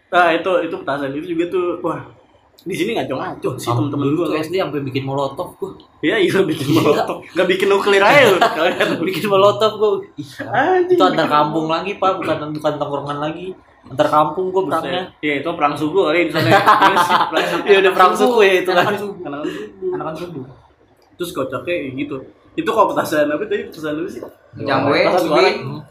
nah 0.06 0.32
itu 0.32 0.52
itu 0.64 0.76
petasan 0.78 1.12
itu 1.12 1.28
juga 1.28 1.46
tuh 1.50 1.66
wah 1.82 2.00
di 2.58 2.72
sini 2.72 2.96
ngaco-ngaco 2.96 3.50
sih 3.58 3.68
temen-temen 3.68 4.16
gue 4.16 4.26
SD 4.40 4.56
sampai 4.58 4.80
bikin 4.82 5.04
molotov 5.04 5.54
gua. 5.56 5.76
iya 6.00 6.16
iya 6.16 6.40
bikin 6.40 6.72
molotov 6.72 7.20
nggak 7.26 7.48
bikin 7.48 7.68
nuklir 7.68 8.00
aja 8.00 8.32
lu 8.32 8.40
kalian 8.40 8.90
Bikin 9.10 9.26
molotov 9.28 9.76
Anjing. 9.76 10.96
Itu 10.96 11.04
antar 11.04 11.28
kampung 11.28 11.68
lagi, 11.68 11.98
Pak, 11.98 12.12
bukan 12.18 12.38
bukan 12.54 12.74
tongkrongan 12.76 13.18
lagi. 13.20 13.52
Antar 13.86 14.08
kampung 14.10 14.50
gua 14.50 14.63
perangnya. 14.65 15.13
Iya 15.22 15.46
itu 15.46 15.50
perang 15.54 15.74
suku 15.77 16.00
kali 16.01 16.30
di 16.30 16.32
sana. 16.34 16.50
Iya 16.89 16.98
sih, 17.06 17.15
perang 17.30 17.46
suku. 17.46 17.65
Iya 17.70 17.77
udah 17.86 17.94
perang 17.94 18.13
suku 18.18 18.39
ya 18.42 18.54
itu 18.65 18.72
kan. 18.74 18.86
Anakan 18.86 18.98
suku. 18.98 19.15
Anakan 19.94 20.15
suku. 20.18 20.39
Terus 21.15 21.30
kocaknya 21.32 21.62
kayak 21.63 21.94
gitu. 21.94 22.15
Itu 22.56 22.70
kok 22.72 22.88
petasan 22.92 23.30
apa 23.30 23.44
tadi 23.46 23.63
petasan 23.70 24.01
apa 24.01 24.10
sih? 24.10 24.22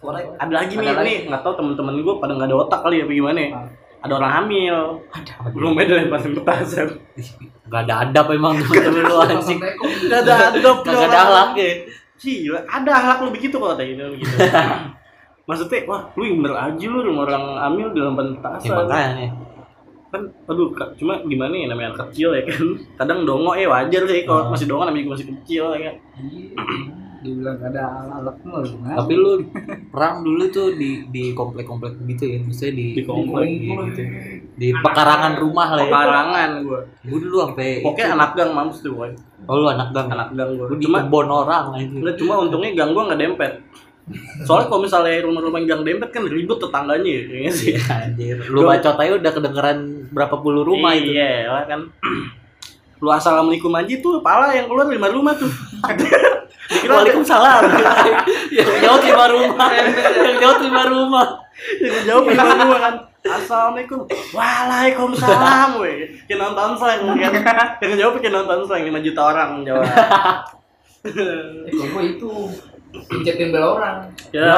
korek. 0.01 0.25
Ada 0.41 0.53
lagi 0.53 0.73
nih, 0.75 0.89
Ada 0.91 1.03
nih 1.05 1.17
nggak 1.29 1.41
tahu 1.45 1.55
temen-temen 1.61 1.95
gue 2.01 2.15
pada 2.17 2.33
nggak 2.33 2.49
ada 2.49 2.57
otak 2.57 2.81
kali 2.83 2.97
ya, 3.01 3.07
gimana? 3.07 3.41
ya. 3.41 3.51
Ada 4.05 4.13
orang 4.21 4.33
hamil. 4.43 4.77
Belum 5.55 5.73
ada 5.79 5.93
lemparin 5.97 6.33
petasan. 6.37 6.89
Gak 7.65 7.81
ada 7.89 7.95
adab 8.05 8.27
emang 8.35 8.61
temen-temen 8.61 9.03
lu 9.09 9.17
anjing. 9.23 9.59
Gak 10.11 10.21
ada 10.29 10.35
adab. 10.53 10.77
Gak 10.85 11.09
ada 11.09 11.19
akhlak 11.25 11.51
ya. 11.57 11.73
Gila, 12.15 12.61
ada 12.69 12.91
akhlak 12.95 13.19
lu 13.25 13.31
begitu 13.33 13.55
kok 13.57 13.69
katanya 13.77 14.05
gitu. 14.17 14.35
Maksudnya, 15.45 15.85
wah 15.85 16.03
lu 16.11 16.23
yang 16.25 16.39
bener 16.39 16.57
aja 16.57 16.85
lu 16.85 17.01
rumah 17.03 17.23
orang 17.25 17.45
hamil 17.59 17.89
di 17.91 18.01
lemparin 18.01 18.31
Ya 18.31 18.37
petasan. 18.39 18.77
makanya. 18.81 19.29
kan 20.09 20.23
aduh 20.47 20.71
Kak, 20.71 20.95
cuma 20.95 21.19
gimana 21.21 21.51
ya 21.53 21.67
namanya 21.67 21.91
anak 21.91 22.01
kecil 22.07 22.31
ya 22.31 22.43
kan 22.45 22.63
kadang 22.95 23.27
dongo 23.27 23.51
ya 23.53 23.67
wajar 23.67 24.07
sih 24.07 24.23
kalau 24.23 24.47
Ah. 24.47 24.49
masih 24.49 24.65
dongo 24.65 24.87
namanya 24.87 25.11
masih 25.11 25.27
kecil 25.29 25.75
ya 25.75 25.81
kan 25.85 25.95
Dibilang 27.19 27.57
gak 27.57 27.73
ada 27.73 27.83
alat 28.15 28.37
mah? 28.45 28.61
Tapi 28.95 29.13
lu 29.13 29.43
perang 29.89 30.21
dulu 30.21 30.45
tuh 30.49 30.71
di 30.73 31.09
di 31.09 31.33
komplek-komplek 31.33 31.97
gitu 32.07 32.25
ya, 32.27 32.39
maksudnya 32.39 32.73
di 32.75 32.87
Di 32.93 33.03
komplek. 33.03 33.49
Iya, 33.49 33.75
gitu. 33.83 34.03
Di 34.55 34.69
pekarangan 34.77 35.33
rumah 35.35 35.69
lah 35.73 35.83
ya. 35.83 35.89
pekarangan 35.89 36.51
gue 36.63 36.81
Gue 37.03 37.19
dulu 37.19 37.37
sampai 37.43 37.69
pokoknya 37.81 38.07
anak 38.15 38.31
gang 38.35 38.51
mampus 38.53 38.79
tuh 38.79 38.93
boy 38.95 39.11
Oh 39.45 39.57
lu 39.57 39.67
anak 39.67 39.89
gang. 39.91 40.09
anak 40.11 40.29
gang 40.31 40.49
di 40.53 40.79
cuma 40.81 40.99
kebon 41.03 41.27
orang 41.27 41.65
aja. 41.75 41.85
enggak 41.91 42.17
cuma 42.17 42.35
untungnya 42.39 42.71
gang 42.73 42.91
gue 42.93 43.03
nggak 43.03 43.19
dempet 43.19 43.53
soalnya 44.45 44.69
kalau 44.69 44.85
misalnya 44.85 45.25
rumah-rumah 45.25 45.65
gang 45.65 45.81
dempet 45.81 46.13
kan 46.13 46.23
ribut 46.23 46.61
tetangganya 46.61 47.09
ya 47.09 47.23
kayaknya 47.25 47.53
sih 47.53 47.73
Iya, 47.73 47.85
anjir. 48.05 48.37
Lu 48.53 48.61
bacot 48.63 48.95
aja 48.95 49.13
udah 49.17 49.33
kedengeran 49.33 49.79
berapa 50.13 50.37
puluh 50.37 50.61
rumah 50.61 50.93
itu. 50.93 51.17
iya 51.17 51.49
lah 51.49 51.65
kan 51.65 51.81
lu 53.01 53.09
assalamualaikum 53.09 53.69
aja 53.71 53.95
tuh 53.99 54.21
pala 54.21 54.53
yang 54.53 54.65
keluar 54.65 54.89
lima 54.89 55.09
rumah 55.09 55.33
tuh 55.35 55.49
Dikira 56.65 56.97
Waalaikumsalam. 56.97 57.61
yang 58.49 58.73
jauh 58.81 59.01
lima 59.05 59.25
rumah. 59.29 59.69
yang 60.17 60.37
jauh 60.43 60.59
lima 60.61 60.83
rumah. 60.87 61.27
yang 61.77 62.03
jauh 62.05 62.25
lima 62.25 62.45
rumah 62.57 62.79
kan 62.81 62.95
Assalamualaikum 63.25 64.05
Waalaikumsalam 64.33 65.81
weh 65.81 66.13
Kayak 66.25 66.39
nonton 66.41 66.77
slang 66.77 67.09
kan 67.17 67.33
Yang 67.81 67.93
jawab 67.97 68.21
kayak 68.21 68.35
nonton 68.37 68.69
slang 68.69 68.85
5 68.85 69.01
juta 69.01 69.21
orang 69.25 69.51
jawab 69.65 69.89
kalau 71.05 71.87
gue 71.93 72.05
itu 72.17 72.31
pincetin 73.11 73.51
bel 73.51 73.65
orang. 73.77 73.97
Ya 74.31 74.55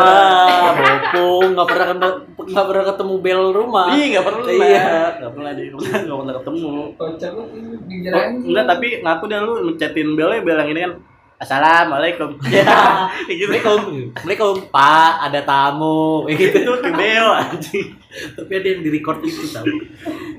bopong 0.76 1.56
nggak 1.56 1.68
pernah 1.68 1.86
ketemu 1.92 2.10
nggak 2.36 2.66
pernah 2.68 2.84
ketemu 2.92 3.14
bel 3.20 3.42
rumah. 3.52 3.86
Iya 3.92 4.04
gak 4.18 4.24
pernah 4.24 4.44
Iya. 4.46 4.86
Gak 5.20 5.32
pernah 5.32 5.52
di 5.56 5.64
Gak 5.72 6.16
pernah 6.16 6.34
ketemu 6.40 6.70
Kocak 6.96 7.30
lu 7.32 7.42
ini 7.56 7.68
oh, 7.72 7.80
dijalanin. 7.88 8.38
Enggak 8.44 8.64
tapi 8.68 8.86
ngaku 9.02 9.24
dah 9.28 9.40
lu 9.42 9.52
mencetin 9.72 10.08
belnya 10.14 10.44
bel 10.44 10.58
yang 10.60 10.70
ini 10.72 10.80
kan 10.84 10.92
Assalamualaikum 11.36 12.30
Ya. 12.48 12.64
Gitu 13.28 13.44
Assalamualaikum. 13.52 13.80
Assalamualaikum, 14.16 14.54
Pak. 14.72 15.12
Ada 15.28 15.40
tamu. 15.44 16.24
Kayak 16.24 16.38
gitu. 16.40 16.56
Itu 16.64 16.72
ke 16.80 16.90
bel 17.00 17.26
anjing 17.28 17.88
Tapi 18.32 18.52
ada 18.56 18.68
yang 18.72 18.80
di 18.80 18.90
record 18.92 19.18
itu 19.20 19.44
tau. 19.52 19.64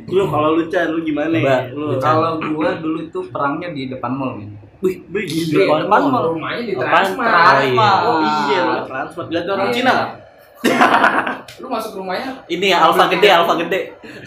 Lu 0.10 0.24
kalau 0.26 0.58
lu 0.58 0.66
Chan 0.74 0.90
lu 0.90 1.06
gimana 1.06 1.70
Lu 1.70 2.02
kalau 2.02 2.42
gua 2.42 2.82
dulu 2.82 3.06
tuh 3.14 3.30
perangnya 3.30 3.70
di 3.70 3.90
depan 3.94 4.14
mall 4.14 4.42
men 4.42 4.67
Wih, 4.78 4.96
Wih, 5.10 5.26
Di 5.26 5.50
gila 5.50 5.82
depan 5.84 6.02
mall 6.06 6.26
rumahnya 6.32 6.62
di 6.62 6.74
Apaan? 6.78 7.18
Transmart. 7.18 7.58
Oh, 7.58 7.66
iya. 7.66 7.90
Oh 8.06 8.18
iya 8.46 8.60
lu 8.62 8.78
transport 8.86 9.28
Lihat 9.34 9.46
orang 9.50 9.70
Cina 9.74 9.92
nggak? 9.92 10.10
Lu 11.62 11.66
masuk 11.70 11.92
rumahnya 11.98 12.30
Ini 12.46 12.66
ya 12.74 12.78
alfa 12.84 13.10
gede, 13.10 13.30
alfa 13.30 13.54
gede. 13.58 13.80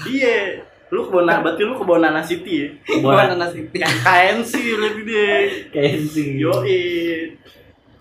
Iya 0.04 0.36
Lu 0.90 1.06
kebon 1.06 1.22
berarti 1.22 1.62
lu 1.62 1.74
kebon 1.74 2.02
Nana 2.02 2.18
City 2.18 2.66
ya 2.66 2.68
Buat 2.98 3.38
nasi 3.38 3.70
KNC 3.70 4.52
lebih 4.76 5.02
deh 5.06 5.42
Kenzi. 5.70 6.38
Yoi 6.38 6.82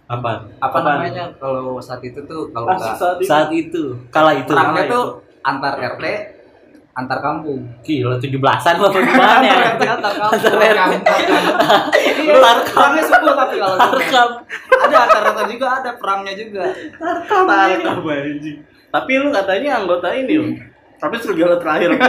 Apa? 0.09 0.41
apa 0.57 0.77
namanya 0.81 1.29
kalau 1.37 1.77
saat 1.77 2.01
itu 2.01 2.17
tuh 2.25 2.49
kalau 2.49 2.65
nggak 2.65 2.97
saat 2.97 3.17
itu 3.21 3.29
Saat 3.29 3.49
itu, 3.53 3.83
kala 4.09 4.41
itu. 4.41 4.49
perangnya 4.49 4.83
Kala 4.83 4.89
tuh 4.89 5.05
antar 5.45 5.73
RT 5.77 6.05
antar 6.99 7.19
kampung. 7.23 7.63
Gila 7.81 8.19
17-an 8.19 8.75
lo 8.79 8.87
apa 8.91 8.99
gimana 8.99 9.45
ya? 9.47 9.55
antar 9.79 10.13
kampung. 10.19 10.41
Iya, 12.19 12.51
perangnya 12.67 13.03
subuh 13.07 13.33
tapi 13.35 13.55
kalau. 13.57 13.77
Tarkam. 13.79 14.29
ada 14.79 14.95
antar-antar 15.07 15.45
juga 15.47 15.67
ada 15.79 15.91
perangnya 15.95 16.33
juga. 16.35 16.63
Tarkam 16.99 17.45
anjing. 17.47 18.57
Tapi 18.89 19.11
lu 19.21 19.29
katanya 19.31 19.69
anggota 19.79 20.09
ini 20.11 20.35
loh. 20.35 20.53
Tapi 20.99 21.15
serigala 21.21 21.55
terakhir. 21.61 21.95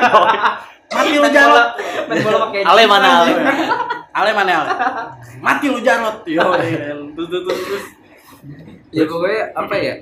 Mati 0.90 1.14
lu 1.22 1.28
Jarot. 1.30 1.68
Main 2.10 2.18
bola 2.26 2.38
pakai 2.50 2.60
Ale 2.66 2.82
mana 2.90 3.08
Ale? 3.22 3.32
Ale 4.10 4.30
mana 4.34 4.50
Ale? 4.58 4.70
Mati 5.38 5.66
lu 5.70 5.78
Jarot. 5.86 6.26
Yo, 6.26 6.42
terus 7.14 7.28
terus. 7.30 7.44
terus. 7.46 7.84
Ya 8.90 9.06
pokoknya 9.06 9.54
apa 9.54 9.74
ya? 9.78 9.94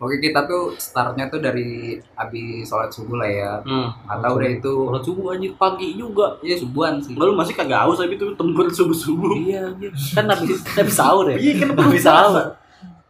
Oke 0.00 0.16
kita 0.18 0.40
tuh 0.42 0.72
startnya 0.74 1.28
tuh 1.28 1.38
dari 1.38 1.92
habis 2.14 2.64
sholat 2.64 2.88
subuh 2.88 3.14
lah 3.14 3.28
ya. 3.28 3.52
Hmm. 3.60 3.92
Atau 4.06 4.34
udah 4.34 4.48
itu 4.50 4.72
Kalau 4.88 5.00
subuh 5.02 5.24
anjir 5.30 5.52
pagi 5.54 5.92
juga. 5.92 6.40
ya 6.40 6.56
subuhan 6.56 6.96
sih. 6.96 7.12
Lu 7.12 7.32
masih 7.32 7.52
kagak 7.52 7.84
haus 7.84 8.00
tapi 8.00 8.16
tuh 8.16 8.32
tempur 8.32 8.64
subuh-subuh. 8.66 9.36
Iya, 9.38 9.68
anjir. 9.68 9.92
kan 10.10 10.24
habis 10.26 10.56
habis 10.66 10.94
sahur 10.94 11.28
ya. 11.28 11.36
Iya, 11.36 11.52
kan 11.58 11.68
habis 11.78 12.00
sahur. 12.00 12.56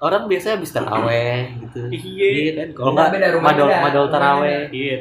Orang 0.00 0.26
biasanya 0.26 0.56
habis 0.56 0.72
taraweh 0.72 1.38
gitu. 1.60 1.78
Iya. 1.92 2.28
kan. 2.56 2.68
Kalau 2.72 2.90
Beda, 2.90 2.98
enggak 2.98 3.10
beda, 3.12 3.26
rumah 3.30 3.46
madol 3.46 3.66
beda. 3.68 3.80
madol 3.84 4.06
taraweh. 4.08 4.60
Iya. 4.72 4.96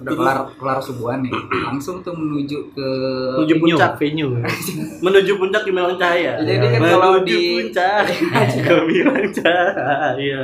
Udah 0.00 0.12
kelar 0.16 0.38
kelar 0.50 0.78
subuhan 0.80 1.18
nih. 1.20 1.34
Langsung 1.62 2.00
tuh 2.00 2.10
menuju 2.10 2.58
ke 2.72 2.88
Menuju 3.36 3.54
puncak. 3.60 3.92
venue. 3.96 4.34
Menuju 4.98 5.32
puncak 5.36 5.62
Gemilang 5.62 5.94
Cahaya. 5.94 6.40
Jadi 6.40 6.58
kan 6.64 6.80
Menuju 6.80 6.96
kalau 6.96 7.18
di- 7.22 7.52
puncak 7.54 8.02
Gemilang 8.66 9.28
Cahaya. 9.30 10.42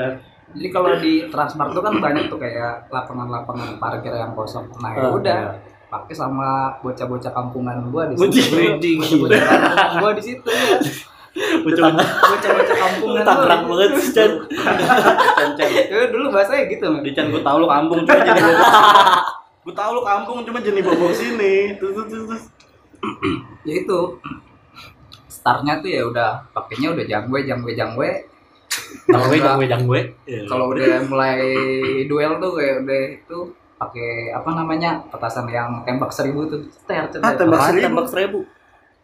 Jadi 0.51 0.69
kalau 0.69 0.91
di 0.99 1.13
Transmart 1.27 1.71
tuh 1.71 1.81
kan 1.81 1.95
banyak 1.97 2.27
tuh 2.27 2.37
kayak 2.37 2.91
lapangan-lapangan 2.91 3.79
parkir 3.79 4.11
yang 4.11 4.35
kosong. 4.35 4.67
Nah, 4.79 4.91
ya 4.93 5.07
Ah, 5.07 5.11
udah 5.15 5.41
iya. 5.47 5.59
pakai 5.87 6.15
sama 6.15 6.49
bocah-bocah 6.81 7.31
kampungan 7.31 7.77
gua 7.89 8.07
di 8.07 8.19
situ. 8.19 8.27
Bocah-bocah 8.27 9.41
kampungan 9.47 9.95
gua 10.03 10.11
di 10.13 10.23
situ. 10.23 10.51
Bocah 11.63 11.83
Bocah-bocah 12.03 12.77
kampungan. 12.77 13.23
Tangerang 13.23 13.63
gua. 13.65 13.75
banget 13.79 13.91
sih, 13.99 14.11
Chan. 14.11 14.31
Ya 15.91 16.07
dulu 16.09 16.31
bahasanya 16.31 16.67
gitu, 16.67 16.85
Man. 16.89 17.03
Di 17.03 17.13
Chan 17.13 17.29
gue 17.29 17.41
tau 17.41 17.57
lu 17.59 17.67
kampung 17.67 18.03
cuma 18.03 18.19
jadi. 18.19 18.41
Gue 19.61 19.75
tau 19.77 19.93
lu 19.93 20.01
kampung 20.01 20.41
cuma 20.41 20.59
jadi 20.59 20.81
bobok 20.81 21.13
sini. 21.13 21.77
Terus 21.77 21.93
terus 21.95 22.09
terus, 22.09 22.25
terus. 22.27 22.45
Ya 23.63 23.75
itu. 23.77 24.01
Startnya 25.29 25.79
tuh 25.79 25.91
ya 25.91 26.03
udah 26.03 26.49
pakainya 26.51 26.91
udah 26.91 27.05
jangwe 27.05 27.45
jangwe 27.45 27.71
jangwe. 27.77 28.11
Kalau 29.05 29.27
gue 29.27 29.39
jang 29.39 29.57
gue 29.57 29.67
jang 29.67 29.83
gue. 29.85 30.01
Kalau 30.47 30.65
udah 30.69 31.03
mulai 31.05 31.37
duel 32.05 32.33
tuh 32.37 32.51
kayak 32.53 32.75
udah 32.81 33.01
itu 33.13 33.39
pakai 33.75 34.11
apa 34.31 34.51
namanya 34.53 35.01
petasan 35.09 35.49
yang 35.49 35.83
tembak 35.83 36.11
seribu 36.11 36.47
tuh 36.47 36.61
ter 36.85 37.01
ter 37.09 37.19
Ah, 37.19 37.33
tembak 37.33 37.61
seribu? 37.65 37.85
Tembak 37.87 38.09
seribu. 38.09 38.41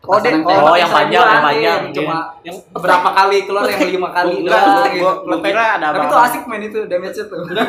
Oh, 0.06 0.20
deh. 0.20 0.30
Oh, 0.38 0.76
yang 0.76 0.86
panjang, 0.86 1.18
yang 1.18 1.42
panjang. 1.42 1.80
cuma 1.90 2.30
Yang 2.40 2.62
berapa 2.70 3.08
kali 3.10 3.42
keluar 3.42 3.66
yang 3.66 3.90
lima 3.90 4.08
kali 4.12 4.34
Enggak, 4.38 4.62
gua- 4.94 5.18
gua 5.24 5.38
kira 5.40 5.64
ada 5.74 5.86
tapi 5.88 5.98
itu 5.98 6.14
abang- 6.14 6.26
asik 6.30 6.42
main 6.46 6.62
itu 6.62 6.78
damage 6.86 7.16
tuh 7.18 7.42
Gue 7.42 7.64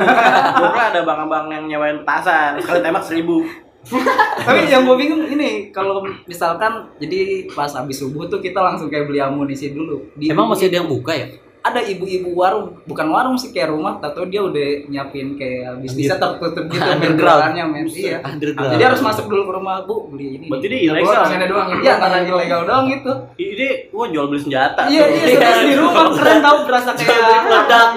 kira 0.70 0.86
ada 0.86 1.02
bang-abang 1.02 1.46
yang 1.50 1.64
nyewain 1.66 1.98
petasan. 1.98 2.60
Sekali 2.60 2.80
tembak 2.80 3.02
seribu. 3.02 3.42
tapi 4.44 4.68
yang 4.68 4.84
gue 4.84 4.96
bingung 4.96 5.24
ini 5.26 5.72
kalau 5.72 5.98
misalkan 6.28 6.92
jadi 7.00 7.48
pas 7.48 7.72
habis 7.72 7.96
subuh 7.96 8.28
tuh 8.28 8.38
kita 8.38 8.60
langsung 8.60 8.86
kayak 8.86 9.08
beli 9.08 9.18
amunisi 9.18 9.72
dulu 9.72 10.04
Di- 10.14 10.28
Emang 10.28 10.52
masih 10.52 10.68
ada 10.68 10.84
yang 10.84 10.92
buka 10.92 11.16
ya? 11.16 11.32
Ada 11.68 11.80
ibu-ibu 11.80 12.32
warung 12.32 12.80
bukan 12.84 13.08
warung 13.08 13.36
sih 13.36 13.50
kayak 13.50 13.70
rumah 13.70 13.98
atau 13.98 14.24
dia 14.24 14.40
udah 14.40 14.68
nyiapin 14.86 15.34
kayak 15.34 15.78
bisnisnya 15.78 16.16
tertutup 16.16 16.66
gitu 16.66 16.80
Underground. 16.80 17.02
bergeraknya 17.18 17.64
men 17.66 17.86
iya 17.88 18.18
Underground. 18.20 18.72
jadi 18.72 18.84
harus 18.86 19.02
masuk 19.02 19.26
dulu 19.26 19.42
ke 19.44 19.54
rumah 19.54 19.76
bu 19.82 19.96
beli 20.08 20.28
ini 20.36 20.46
Berarti 20.48 20.68
dia 20.68 20.80
Gua 20.80 20.98
ilegal. 20.98 21.22
tangannya 21.22 21.48
doang. 21.48 21.68
iya 21.78 21.94
tangan 21.98 22.22
ilegal 22.24 22.62
doang 22.64 22.86
gitu 22.88 23.12
Ini 23.38 23.68
wah 23.90 24.08
jual 24.08 24.26
beli 24.28 24.40
senjata. 24.40 24.82
iya 24.88 25.06
iya 25.06 25.50
di 25.62 25.74
rumah 25.74 26.06
keren 26.12 26.40
tau 26.40 26.58
berasa 26.64 26.92
kayak 26.94 27.42
Meledak. 27.44 27.88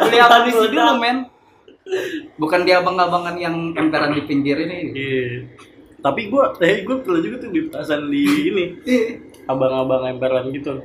beli 0.00 0.16
amunisi 0.18 0.66
dulu 0.66 0.92
men 0.96 1.16
bukan 2.36 2.60
dia 2.62 2.78
abang-abangan 2.78 3.34
yang 3.34 3.54
emperan 3.72 4.12
di 4.12 4.22
pinggir 4.22 4.56
ini 4.58 4.78
Iya. 4.92 5.24
Tapi 6.00 6.32
gue, 6.32 6.44
eh 6.60 6.80
gue 6.80 6.96
pernah 7.04 7.20
juga 7.20 7.36
tuh 7.36 7.48
beli 7.50 7.68
petasan 7.68 8.08
di 8.08 8.24
ini. 8.46 8.64
Abang-abang 9.44 10.08
emperan 10.08 10.48
gitu. 10.48 10.80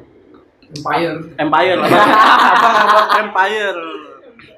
Empire. 0.67 1.15
Empire 1.37 1.77
apa? 1.77 1.97
Abang-abang 2.51 3.07
Empire. 3.21 3.81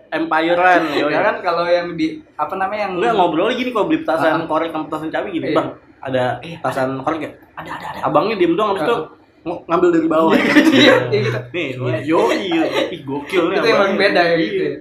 Empirean, 0.08 0.84
yo 0.96 1.12
ya 1.12 1.20
kan 1.22 1.36
kalau 1.44 1.68
yang 1.68 1.92
di 1.94 2.24
apa 2.34 2.56
namanya 2.56 2.88
yang 2.88 2.94
Enggak 2.96 3.12
ngobrol 3.14 3.52
gini 3.52 3.70
kalau 3.70 3.86
beli 3.86 4.00
petasan 4.02 4.40
Ah. 4.40 4.48
korek 4.48 4.72
sama 4.72 4.88
petasan 4.88 5.12
cabai 5.12 5.30
gini, 5.30 5.46
Iya. 5.46 5.56
Bang. 5.60 5.68
Ada 6.00 6.24
petasan 6.40 6.90
korek 6.98 7.20
ya? 7.20 7.32
ada 7.54 7.72
ada 7.74 7.86
ada 7.92 8.00
Abangnya 8.02 8.36
diem 8.36 8.56
doang 8.56 8.72
habis 8.72 8.88
itu 8.88 8.96
ng- 9.44 9.64
ngambil 9.66 9.90
dari 9.92 10.08
bawah. 10.08 10.31
iya 10.31 10.48
iya 10.72 10.96
gitu 11.12 11.40
Nih, 11.51 11.68
yo 12.05 12.20
iya, 12.31 12.64
ih 12.88 13.01
gokil 13.03 13.44
nih. 13.50 13.55
itu 13.58 13.68
abangnya. 13.68 14.00
beda 14.00 14.22
ya 14.24 14.36
gitu 14.38 14.55
Iya. 14.58 14.72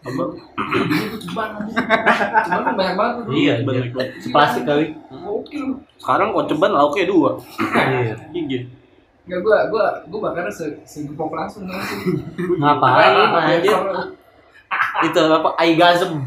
Abang, 0.00 0.30
Cuman 1.24 1.48
Cuman 2.40 2.60
kan 2.60 2.74
banyak 2.76 2.94
banget 2.96 3.14
tuh. 3.16 3.22
Iya, 3.30 3.54
Bener, 3.60 3.82
iya. 3.84 3.92
bener. 3.92 4.06
Plastik 4.28 4.62
kali. 4.64 4.86
Gokil. 5.08 5.66
sekarang 5.98 6.28
kok 6.32 6.46
ceban 6.48 6.72
lauknya 6.72 7.04
dua. 7.04 7.30
Iya. 7.70 8.14
Iya. 8.32 8.60
Enggak 9.28 9.40
gua 9.44 9.58
gua 9.68 9.86
gua 10.08 10.20
bakarnya 10.32 10.48
se 10.48 10.64
segepok 10.88 11.36
langsung 11.36 11.68
langsung. 11.68 12.00
Ngapain 12.56 13.12
anjir? 13.36 13.76
Itu 15.04 15.20
apa? 15.20 15.52
Aigasm. 15.60 16.24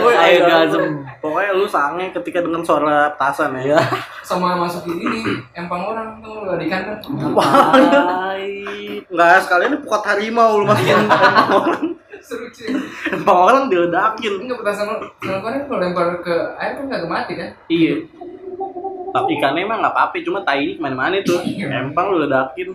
Woi, 0.00 0.16
Aigasm. 0.16 1.04
Pokoknya 1.20 1.52
lu 1.52 1.68
sange 1.68 2.08
ketika 2.16 2.40
dengan 2.40 2.64
suara 2.64 3.12
petasan 3.12 3.52
ya. 3.60 3.76
Ya. 3.76 3.80
Sama 4.24 4.56
masukin 4.56 4.96
ini 4.96 5.20
empang 5.52 5.84
orang 5.84 6.24
tuh 6.24 6.48
nggak 6.48 6.64
ikan 6.68 6.80
kan. 6.88 6.96
Ngapain? 7.04 7.84
Enggak, 9.12 9.36
sekalian 9.44 9.76
ini 9.76 9.78
pukat 9.84 10.02
harimau 10.08 10.60
lu 10.60 10.64
masukin 10.64 10.96
empang 11.04 11.52
orang. 11.52 11.84
Seru 12.18 12.48
cuy. 12.48 12.68
Empang 13.12 13.38
orang 13.44 13.64
diledakin. 13.68 14.32
Enggak 14.40 14.58
petasan 14.64 14.88
kemarin 15.20 15.68
kalau 15.68 15.80
lempar 15.84 16.06
ke 16.24 16.34
air 16.58 16.72
kan 16.80 16.84
nggak 16.88 17.08
mati 17.08 17.32
kan? 17.36 17.48
Iya. 17.68 18.08
Tapi 19.18 19.30
ikannya 19.34 19.60
emang 19.60 19.78
nggak 19.78 19.92
apa-apa, 19.92 20.16
cuma 20.20 20.38
tai 20.40 20.62
ini 20.62 20.72
ke 20.72 20.80
mana-mana 20.80 21.18
tuh. 21.20 21.42
Empang 21.42 22.06
lu 22.08 22.22
ledakin. 22.22 22.68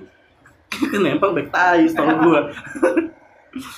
Kan 0.91 1.05
empang 1.05 1.31
baik 1.31 1.47
tai, 1.47 1.85
setau 1.85 2.09
gua. 2.19 2.49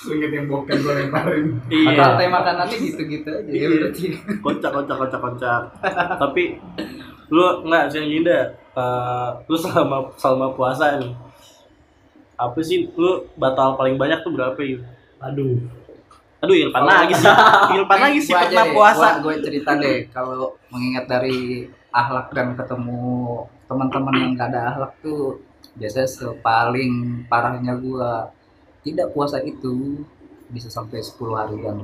Inget 0.08 0.30
yang 0.32 0.46
boken 0.46 0.76
gua 0.80 0.94
lemparin. 0.96 1.44
Iya. 1.68 1.92
Rantai 1.94 2.28
makanannya 2.28 2.76
gitu-gitu 2.76 3.28
aja 3.28 3.50
ya 3.50 3.66
berarti. 3.68 4.04
Kocak, 4.40 4.70
kocak, 4.72 4.96
kocak, 4.96 5.20
kocak. 5.20 5.62
Tapi 6.16 6.42
lu 7.28 7.44
nggak 7.62 7.84
sih 7.86 8.00
Ginda, 8.00 8.38
eh, 8.72 9.28
lu 9.44 9.54
selama 9.54 10.08
selama 10.16 10.48
puasa 10.50 10.96
nih. 10.96 11.12
Apa 12.34 12.56
sih 12.60 12.88
lu 12.90 13.28
batal 13.34 13.76
paling 13.76 13.96
banyak 13.96 14.20
tuh 14.20 14.32
berapa 14.32 14.56
ya? 14.58 14.80
Aduh. 15.22 15.60
Aduh, 16.38 16.52
Irfan 16.54 16.84
lagi 16.84 17.12
sih. 17.12 17.28
Irfan 17.74 17.98
lagi 17.98 18.18
sih 18.18 18.32
pernah 18.32 18.66
puasa. 18.70 19.20
gua- 19.20 19.32
Gue 19.32 19.44
cerita 19.44 19.72
deh 19.74 20.08
kalau 20.08 20.56
mengingat 20.68 21.04
dari 21.06 21.64
akhlak 21.96 22.28
dan 22.36 22.52
ketemu 22.52 23.00
teman-teman 23.64 24.14
yang 24.20 24.30
gak 24.36 24.48
ada 24.52 24.60
akhlak 24.76 24.92
tuh 25.00 25.40
biasanya 25.80 26.08
sepaling 26.08 27.24
parahnya 27.26 27.72
gua 27.80 28.28
tidak 28.84 29.10
puasa 29.16 29.40
itu 29.42 30.04
bisa 30.52 30.70
sampai 30.70 31.02
10 31.02 31.18
harian. 31.34 31.76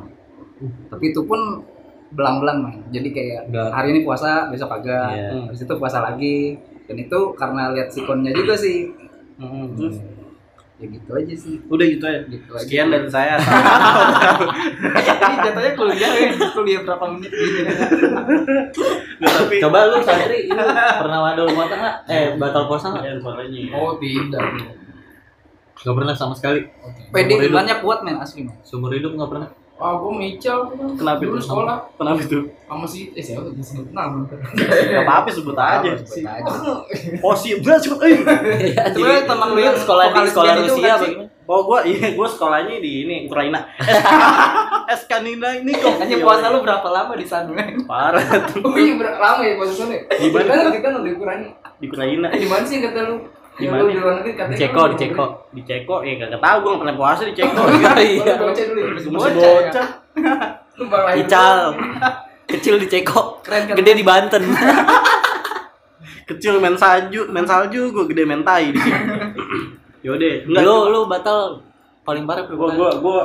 Tapi 0.87 1.05
itu 1.11 1.20
pun 1.27 1.66
belang-belang 2.14 2.59
man. 2.62 2.75
Jadi 2.94 3.09
kayak 3.11 3.42
Nggak. 3.51 3.70
hari 3.75 3.88
ini 3.96 4.01
puasa, 4.07 4.46
besok 4.53 4.70
kagak. 4.79 5.11
Iya. 5.11 5.29
Habis 5.51 5.66
itu 5.66 5.75
puasa 5.75 5.98
lagi. 5.98 6.55
Dan 6.87 6.96
itu 7.03 7.18
karena 7.35 7.75
lihat 7.75 7.88
sikonnya 7.90 8.31
juga 8.31 8.55
sih. 8.55 8.92
Hmm, 9.40 9.75
terus 9.75 9.98
Ya 10.83 10.90
gitu 10.90 11.11
aja 11.14 11.35
sih. 11.38 11.62
udah 11.71 11.87
gitu 11.87 12.03
ya. 12.03 12.21
Gitu 12.27 12.51
aja. 12.51 12.62
Sekian 12.66 12.90
dari 12.90 13.07
saya. 13.07 13.38
Ini 15.23 15.37
jatuhnya 15.47 15.73
kuliah 15.79 16.11
ya, 16.11 16.27
kuliah 16.51 16.81
berapa 16.83 17.05
menit 17.07 17.31
gitu. 17.31 17.62
Tapi 19.23 19.62
Coba 19.62 19.79
lu 19.87 20.03
santri 20.03 20.51
ini 20.51 20.59
pernah 20.99 21.18
mandul 21.23 21.47
puasa 21.55 21.75
nggak? 21.79 21.97
Eh, 22.11 22.27
batal 22.35 22.66
puasa 22.66 22.90
nggak? 22.90 23.03
Iya, 23.07 23.12
suaranya. 23.23 23.61
Oh 23.79 23.95
tidak. 24.03 24.42
Nggak 25.79 25.95
pernah 25.95 26.14
sama 26.18 26.35
sekali. 26.35 26.66
PD 27.14 27.31
Seumur 27.31 27.42
hidup. 27.47 27.57
banyak 27.62 27.79
kuat 27.79 27.99
men 28.03 28.18
asli 28.18 28.42
men. 28.42 28.59
Seumur 28.66 28.90
hidup 28.90 29.14
nggak 29.14 29.31
pernah. 29.31 29.49
Wah, 29.81 29.99
tuh 29.99 30.13
kan. 30.15 30.95
Kenapa 30.95 31.21
Dulu 31.27 31.35
itu? 31.35 31.43
sekolah 31.43 31.77
Kenapa 31.99 32.21
itu? 32.23 32.39
sama 32.73 32.87
si 32.89 33.13
eh 33.13 33.21
siapa 33.21 33.45
tuh 33.45 33.53
disebut 33.53 33.93
nama. 33.93 34.25
Gak 34.25 35.03
apa-apa 35.05 35.29
sebut 35.29 35.57
aja. 35.59 35.91
Sebut 36.01 36.25
aja. 36.25 36.53
Oh 37.21 37.35
sih, 37.37 37.59
bener 37.61 37.77
sebut. 37.83 37.99
Eh. 38.01 38.17
Sebenarnya 38.73 39.23
teman 39.27 39.49
lu 39.53 39.61
yang 39.61 39.77
sekolah 39.77 40.05
di 40.09 40.31
sekolah 40.31 40.53
Rusia 40.63 40.73
kan 40.73 40.97
apa 40.97 41.05
sih? 41.05 41.13
gimana? 41.13 41.29
Oh 41.51 41.61
gua 41.67 41.83
iya 41.83 42.15
gua 42.15 42.29
sekolahnya 42.31 42.79
di 42.79 43.05
ini 43.05 43.27
Ukraina. 43.27 43.61
Eskanina 44.95 45.59
ini 45.59 45.75
kok. 45.75 45.99
Hanya 46.01 46.17
puasa 46.23 46.47
lu 46.49 46.63
berapa 46.63 46.89
lama 46.89 47.13
di 47.19 47.27
sana 47.27 47.53
parah 47.85 48.23
tuh 48.55 48.63
Oh 48.63 48.79
iya 48.79 48.95
lama 48.97 49.43
ya 49.43 49.59
puasa 49.59 49.75
sana. 49.75 49.99
Di 49.99 50.29
mana? 50.31 50.71
Kita 50.71 50.79
kan 50.81 50.93
udah 51.03 51.13
ukuran. 51.13 51.39
di 51.77 51.85
Ukraina. 51.91 52.27
Eh 52.31 52.41
di 52.41 52.49
mana 52.49 52.65
sih 52.65 52.79
kata 52.79 53.01
lu? 53.11 53.41
Di 53.53 53.69
mana? 53.69 53.85
di 53.85 53.97
luar 54.01 54.15
negeri 54.21 54.33
katanya. 54.33 54.57
Di 54.57 54.61
Ceko, 54.61 54.83
di 54.88 54.97
Ceko. 54.97 55.25
Di 55.53 55.62
Ceko 55.62 55.97
ya 56.01 56.12
kagak 56.19 56.41
tahu 56.41 56.57
gua 56.65 56.73
pernah 56.81 56.97
puasa 56.97 57.23
di 57.29 57.35
Ceko. 57.37 57.61
Oh, 57.61 57.69
Iya. 57.69 57.93
iya. 58.01 58.35
Bocah 58.41 58.65
dulu 58.65 58.81
ya. 58.81 58.91
Masih 58.97 59.11
bocah. 59.12 59.88
Lu 60.81 60.85
bang 60.88 61.03
lahir 61.05 61.21
Ical. 61.25 61.59
Kecil 62.53 62.75
di 62.81 62.87
Ceko, 62.88 63.41
Keren 63.41 63.65
gede 63.71 63.93
di 63.93 64.05
Banten. 64.05 64.43
Kecil 66.29 66.61
main 66.61 66.77
salju, 66.77 67.29
main 67.29 67.45
salju 67.45 67.91
gue 67.91 68.05
gede 68.09 68.23
main 68.25 68.41
tai 68.41 68.71
di 68.73 68.79
sini. 68.79 68.99
Yaudah, 70.07 70.49
enggak. 70.49 70.62
lu 70.67 70.77
lu 70.91 71.01
batal 71.07 71.62
paling 72.03 72.27
parah 72.27 72.43
gua 72.51 72.69
gua 72.75 72.91
gua 72.99 73.21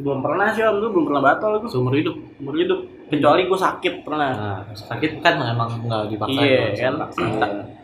belum 0.00 0.24
pernah 0.24 0.48
sih 0.48 0.64
om, 0.64 0.80
gua 0.80 0.88
belum 0.88 1.04
pernah 1.10 1.22
batal 1.22 1.50
gua. 1.60 1.68
seumur 1.68 1.92
hidup. 1.92 2.16
Umur 2.40 2.56
hidup. 2.56 2.80
Kecuali 3.06 3.46
gua 3.46 3.58
sakit 3.58 3.94
pernah. 4.02 4.30
Nah, 4.34 4.60
sakit 4.74 5.22
kan 5.22 5.38
emang 5.38 5.70
nggak 5.86 6.10
dipaksa. 6.10 6.40
Iya 6.42 6.62
kan. 6.74 6.94
dipaksa. 6.98 7.24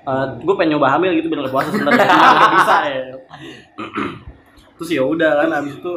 Eh, 0.02 0.24
gue 0.42 0.54
pengen 0.58 0.74
nyoba 0.74 0.98
hamil 0.98 1.14
gitu 1.14 1.30
biar 1.30 1.46
puasa 1.46 1.70
sebenarnya 1.70 2.02
nggak 2.11 2.54
bisa 2.58 2.76
ya. 2.90 3.02
Terus 4.74 4.90
ya 4.90 5.02
udah 5.06 5.30
kan 5.46 5.50
abis 5.62 5.78
itu 5.78 5.92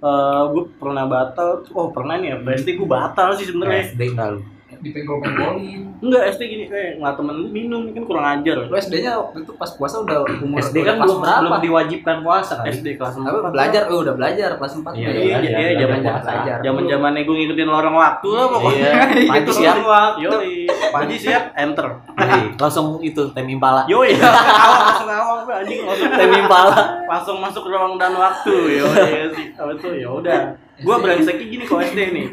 eh 0.00 0.42
gue 0.56 0.64
pernah 0.80 1.04
batal. 1.04 1.60
Oh 1.76 1.92
pernah 1.92 2.16
nih 2.16 2.32
ya. 2.32 2.36
SD 2.56 2.80
gue 2.80 2.88
batal 2.88 3.36
sih 3.36 3.44
sebenarnya. 3.44 3.92
SD 3.92 4.16
enggak. 4.16 4.40
Dipenggol-penggolin 4.70 5.80
Enggak 5.98 6.22
SD 6.30 6.42
gini 6.46 6.64
kayak 6.68 7.00
ngeliat 7.00 7.16
temen 7.16 7.34
gue 7.34 7.50
minum 7.50 7.82
kan 7.88 8.04
kurang 8.04 8.26
ajar. 8.30 8.56
Lu 8.62 8.76
SD-nya 8.76 9.18
waktu 9.18 9.42
itu 9.42 9.52
pas 9.56 9.66
puasa 9.72 9.98
udah 9.98 10.22
umur 10.38 10.60
SD 10.60 10.76
kan 10.80 10.94
belum 10.96 11.18
berapa? 11.18 11.40
belum 11.42 11.54
diwajibkan 11.58 12.16
puasa 12.22 12.54
kan. 12.54 12.70
SD 12.70 12.86
kelas 12.94 13.18
Tapi 13.18 13.38
4 13.42 13.50
belajar, 13.50 13.82
oh 13.88 13.98
udah 13.98 14.14
belajar 14.14 14.50
kelas 14.54 14.72
4 14.76 14.94
Iya, 14.94 14.94
Iya, 14.94 15.10
iya, 15.10 15.18
iya, 15.18 15.34
iya, 15.34 15.58
iya, 15.58 15.78
zaman 15.80 15.98
belajar. 15.98 16.56
zaman 16.60 16.82
zamannya 16.86 17.22
gue 17.24 17.34
ngikutin 17.34 17.66
lorong 17.66 17.96
waktu 17.96 18.28
lah 18.28 18.46
pokoknya. 18.46 18.78
Iya, 18.78 19.28
pagi 19.32 19.50
siap. 19.50 19.76
Yoi, 20.20 20.54
pagi 20.92 21.16
siap, 21.18 21.44
enter. 21.56 21.86
Iya, 22.14 22.36
Langsung 22.62 22.86
itu 23.00 23.22
tem 23.32 23.46
impala. 23.48 23.82
Yoi, 23.86 24.14
awal 24.14 24.78
langsung 24.86 25.10
awal 25.10 25.36
gue 25.42 25.54
anjing 25.56 25.80
langsung 25.82 26.10
Tem 26.12 26.30
impala. 26.30 26.78
langsung 27.08 27.36
masuk 27.40 27.62
ke 27.64 27.70
ruang 27.72 27.96
dan 27.96 28.14
waktu. 28.14 28.54
Yoi, 28.76 29.34
sih. 29.34 29.46
Apa 29.56 29.74
itu 29.74 29.88
ya 29.96 30.08
udah. 30.12 30.40
Gue 30.78 30.94
brengseknya 30.94 31.42
gini 31.42 31.64
kok 31.64 31.80
SD 31.80 32.00
nih. 32.12 32.26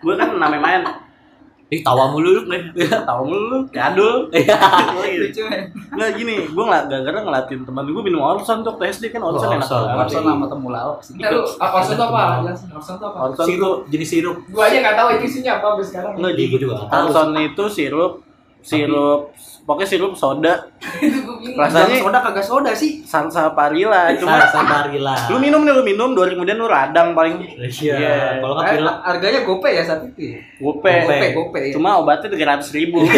Gue 0.00 0.14
kan 0.16 0.34
namanya 0.34 0.58
main 0.58 0.82
Ih, 1.72 1.80
tawa 1.80 2.04
mulu 2.06 2.36
lu. 2.36 2.42
tahu 3.08 3.22
mulu 3.24 3.64
jadul 3.72 4.28
Iya. 4.36 4.60
Lucu 5.18 5.40
ya. 5.42 5.64
nggak 5.88 6.10
gini 6.14 6.36
gue 6.44 6.64
nggak 6.64 6.82
gara-gara 6.84 7.18
ngelatin 7.22 7.64
teman 7.64 7.84
gue 7.86 8.02
minum 8.02 8.20
Orson 8.20 8.60
tuh 8.60 8.76
waktu 8.76 8.92
SD 8.92 9.04
kan 9.08 9.20
Orson 9.20 9.48
enak 9.50 9.64
Orson. 9.64 9.80
banget 9.82 10.04
Orson 10.04 10.22
sama 10.22 10.46
temulawak 10.46 10.98
sih. 11.00 11.12
Lu, 11.16 11.40
apa 11.56 11.74
Orson 11.74 11.94
itu 11.94 12.04
apa? 12.04 12.20
Orson 12.44 12.94
itu 12.94 13.06
apa? 13.06 13.18
Orson 13.24 13.34
tuh 13.34 13.46
Sirup, 13.48 13.76
jenis 13.88 14.08
sirup. 14.10 14.36
Gua 14.46 14.68
aja 14.68 14.76
nggak 14.78 14.94
tahu 14.94 15.08
itu 15.14 15.24
isinya 15.26 15.52
apa 15.56 15.66
sampai 15.72 15.86
sekarang. 15.88 16.10
nggak 16.14 16.32
Iya, 16.34 16.46
gua 16.46 16.58
juga. 16.60 16.74
Orson 16.86 17.28
itu 17.40 17.64
sirup 17.66 18.12
sirup 18.60 19.20
pokoknya 19.62 19.86
sirup 19.86 20.12
soda. 20.12 20.54
Rasanya- 21.52 21.98
soda 21.98 22.18
kagak 22.20 22.42
soda 22.42 22.70
sih. 22.72 23.02
salsaparilla 23.02 24.14
cuma 24.14 24.40
sabarila. 24.44 25.14
lu 25.28 25.38
minum 25.38 25.60
nih 25.60 25.70
lu 25.70 25.82
minum 25.82 26.08
dua 26.12 26.24
hari 26.24 26.34
kemudian 26.34 26.56
lu 26.56 26.66
radang 26.66 27.12
paling 27.12 27.38
Iya. 27.38 27.94
Iya. 27.94 28.16
Kalau 28.38 28.54
nggak 28.54 28.66
Eh, 28.66 28.74
pilek. 28.74 28.96
harganya 29.02 29.40
gope 29.42 29.68
ya 29.68 29.82
saat 29.82 30.00
itu. 30.04 30.22
ya? 30.28 30.38
gope 30.58 30.86
Gope. 30.86 31.12
Gope, 31.12 31.26
gope. 31.32 31.58
ya. 31.60 31.72
cuma 31.72 31.90
obatnya 31.96 32.28
tiga 32.28 32.46
ratus 32.50 32.70
ribu 32.70 33.02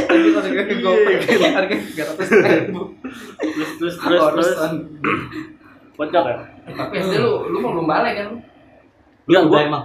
Tapi 0.00 0.28
harganya 0.32 0.74
gope. 0.80 1.12
Harganya 1.30 1.84
tiga 1.86 2.02
ratus 2.04 2.28
ribu. 2.30 2.80
terus 3.38 3.70
terus 3.76 3.94
terus 3.96 4.22
terus 4.32 4.50
kocok 5.98 6.24
ya 6.24 6.36
Tapi 6.66 6.94
SD 6.98 7.14
lu, 7.18 7.32
lu 7.46 7.58
mau 7.58 7.70
belum 7.72 7.86
balik 7.86 8.14
kan? 8.16 8.28
Enggak, 9.30 9.42
gua- 9.46 9.62
emang. 9.62 9.82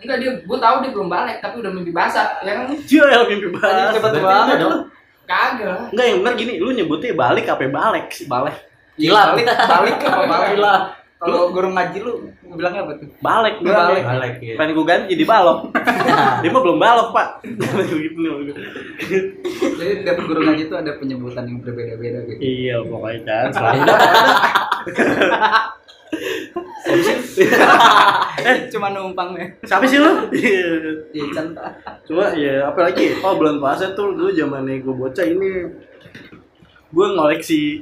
Enggak 0.00 0.16
dia, 0.18 0.30
gua 0.42 0.58
tahu 0.58 0.76
dia 0.80 0.90
belum 0.90 1.08
balik 1.08 1.36
tapi 1.38 1.54
udah 1.60 1.70
mimpi 1.70 1.92
basah, 1.92 2.40
ya 2.40 2.52
kan? 2.56 2.64
Cia 2.82 3.04
ya 3.04 3.18
mimpi 3.22 3.44
cepet 3.44 3.60
Berarti 3.60 4.00
banget 4.18 4.44
enggak 4.48 4.58
dong. 4.58 4.82
Kagak. 5.24 5.78
Enggak 5.92 6.06
yang 6.06 6.18
benar 6.20 6.34
gini, 6.34 6.52
lu 6.56 6.70
nyebutnya 6.72 7.12
balik 7.12 7.44
apa 7.46 7.64
balik 7.66 8.06
sih? 8.10 8.24
Balik. 8.24 8.56
Gila. 8.96 9.32
Balik, 9.32 9.46
balik 9.72 9.96
apa 10.00 10.22
balik? 10.24 10.48
Gila. 10.56 10.74
Kalau 11.14 11.48
guru 11.48 11.72
ngaji 11.72 11.98
lu 12.04 12.12
bilangnya 12.52 12.84
apa 12.84 13.00
tuh? 13.00 13.08
Balik, 13.18 13.54
Balik. 13.58 13.72
balik. 13.72 14.04
Balik 14.04 14.34
ya. 14.44 14.54
Pengen 14.60 14.72
gue 14.76 14.84
ganti 14.84 15.06
jadi 15.16 15.24
balok. 15.24 15.58
Dia 16.44 16.50
mah 16.52 16.60
belum 16.60 16.76
balok, 16.76 17.08
Pak. 17.16 17.28
gitu 17.40 18.20
nih. 18.20 18.54
Jadi 19.74 19.92
tiap 20.04 20.18
guru 20.20 20.40
ngaji 20.44 20.62
itu 20.68 20.74
ada 20.76 20.92
penyebutan 21.00 21.48
yang 21.48 21.64
berbeda-beda 21.64 22.28
gitu. 22.28 22.40
Iya, 22.44 22.76
pokoknya 22.84 23.20
kan. 23.24 23.48
Selalu 23.56 23.80
Eh, 28.44 28.68
cuma 28.68 28.90
numpang 28.90 29.32
ya. 29.34 29.46
Siapa 29.64 29.86
sih 29.86 29.96
lu? 29.96 30.10
Iya. 30.28 30.66
Iya. 31.14 31.24
Cuma 32.04 32.28
ya 32.34 32.68
apalagi 32.68 33.16
oh 33.18 33.32
bulan 33.34 33.56
puasa 33.56 33.94
tuh 33.94 34.12
dulu 34.12 34.28
zamannya 34.28 34.80
gue 34.80 34.92
bocah 34.92 35.24
ini 35.24 35.64
gue 36.90 37.06
ngoleksi 37.08 37.80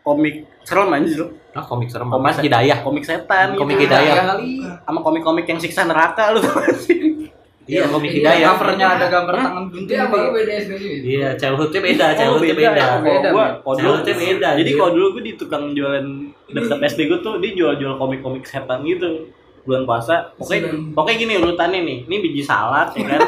komik 0.00 0.46
serem 0.64 0.88
anjir 0.90 1.20
Ah, 1.50 1.60
komik 1.60 1.90
serem. 1.90 2.06
Komik 2.06 2.38
Hidayah. 2.38 2.78
komik 2.80 3.02
setan 3.02 3.52
Komik 3.52 3.76
gitu. 3.76 3.90
Hidayah. 3.90 4.38
kali. 4.38 4.62
sama 4.62 4.98
komik-komik 5.02 5.44
yang 5.44 5.58
siksa 5.58 5.82
neraka 5.82 6.30
lu 6.30 6.38
tau 6.38 6.62
sih 6.78 7.26
Iya, 7.68 7.84
komik 7.92 8.10
Iya, 8.10 8.16
Hidayah. 8.16 8.48
Covernya 8.56 8.86
ada 8.96 9.06
gambar 9.12 9.34
tangan 9.36 9.64
buntu. 9.68 9.88
Dia 9.92 10.00
apa 10.08 10.16
lu 10.16 10.30
beda 10.32 10.52
ini? 10.56 10.90
Iya, 11.04 11.28
childhoodnya 11.36 11.80
beda, 11.84 12.06
childhoodnya 12.16 12.56
beda. 12.56 12.84
Beda, 13.04 13.28
gua, 13.28 13.46
beda. 13.60 13.76
Childhoodnya. 13.76 14.50
Jadi 14.56 14.70
kalau 14.72 14.90
dulu 14.96 15.06
gue 15.20 15.24
di 15.28 15.32
tukang 15.36 15.64
jualan 15.76 16.06
deket 16.48 16.78
SD 16.80 17.00
gue 17.12 17.20
tuh 17.20 17.36
dia 17.44 17.52
jual-jual 17.52 18.00
komik-komik 18.00 18.48
setan 18.48 18.80
gitu 18.88 19.28
bulan 19.68 19.84
puasa. 19.84 20.32
Pokoknya 20.40 20.72
Setan. 20.72 20.96
pokoknya 20.96 21.16
gini 21.20 21.34
urutannya 21.36 21.80
nih. 21.84 21.98
Ini 22.08 22.16
biji 22.24 22.40
salak 22.40 22.96
ya 22.96 23.04
kan. 23.04 23.20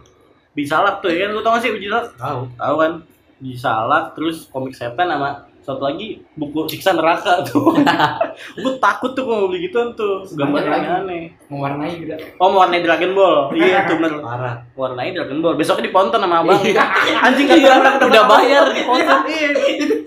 biji 0.54 0.68
salak 0.68 1.00
tuh 1.00 1.08
ya 1.08 1.24
kan. 1.24 1.30
Lu 1.32 1.40
tau 1.40 1.56
gak 1.56 1.64
sih 1.64 1.72
biji 1.72 1.88
salak? 1.88 2.12
tahu. 2.20 2.40
Tahu 2.60 2.74
kan? 2.76 2.92
Biji 3.40 3.56
salak 3.56 4.04
terus 4.12 4.44
komik 4.52 4.76
setan 4.76 5.08
sama 5.08 5.47
satu 5.68 5.84
lagi 5.84 6.24
buku 6.32 6.64
siksa 6.64 6.96
neraka 6.96 7.44
tuh. 7.44 7.76
gue 8.64 8.72
takut 8.80 9.12
tuh 9.12 9.28
kalau 9.28 9.52
beli 9.52 9.68
gituan 9.68 9.92
tuh. 9.92 10.24
Gambarnya 10.24 10.70
lagi. 10.72 10.88
aneh. 11.04 11.22
Mewarnai 11.52 11.92
juga. 12.00 12.16
Oh 12.40 12.48
mau 12.48 12.64
warnai 12.64 12.80
Dragon 12.80 13.12
Ball. 13.12 13.52
Iya 13.52 13.84
tuh 13.88 14.00
bener. 14.00 14.24
Parah. 14.24 14.54
Warnai 14.72 15.12
Dragon 15.12 15.38
Ball. 15.44 15.60
Besoknya 15.60 15.92
diponton 15.92 16.24
sama 16.24 16.40
abang. 16.40 16.56
Iya. 16.64 16.84
Anjing 17.20 17.44
kan 17.44 17.58
Iya, 17.60 18.00
udah 18.00 18.24
bayar 18.24 18.64
diponton. 18.72 19.20
Iya. 19.28 19.48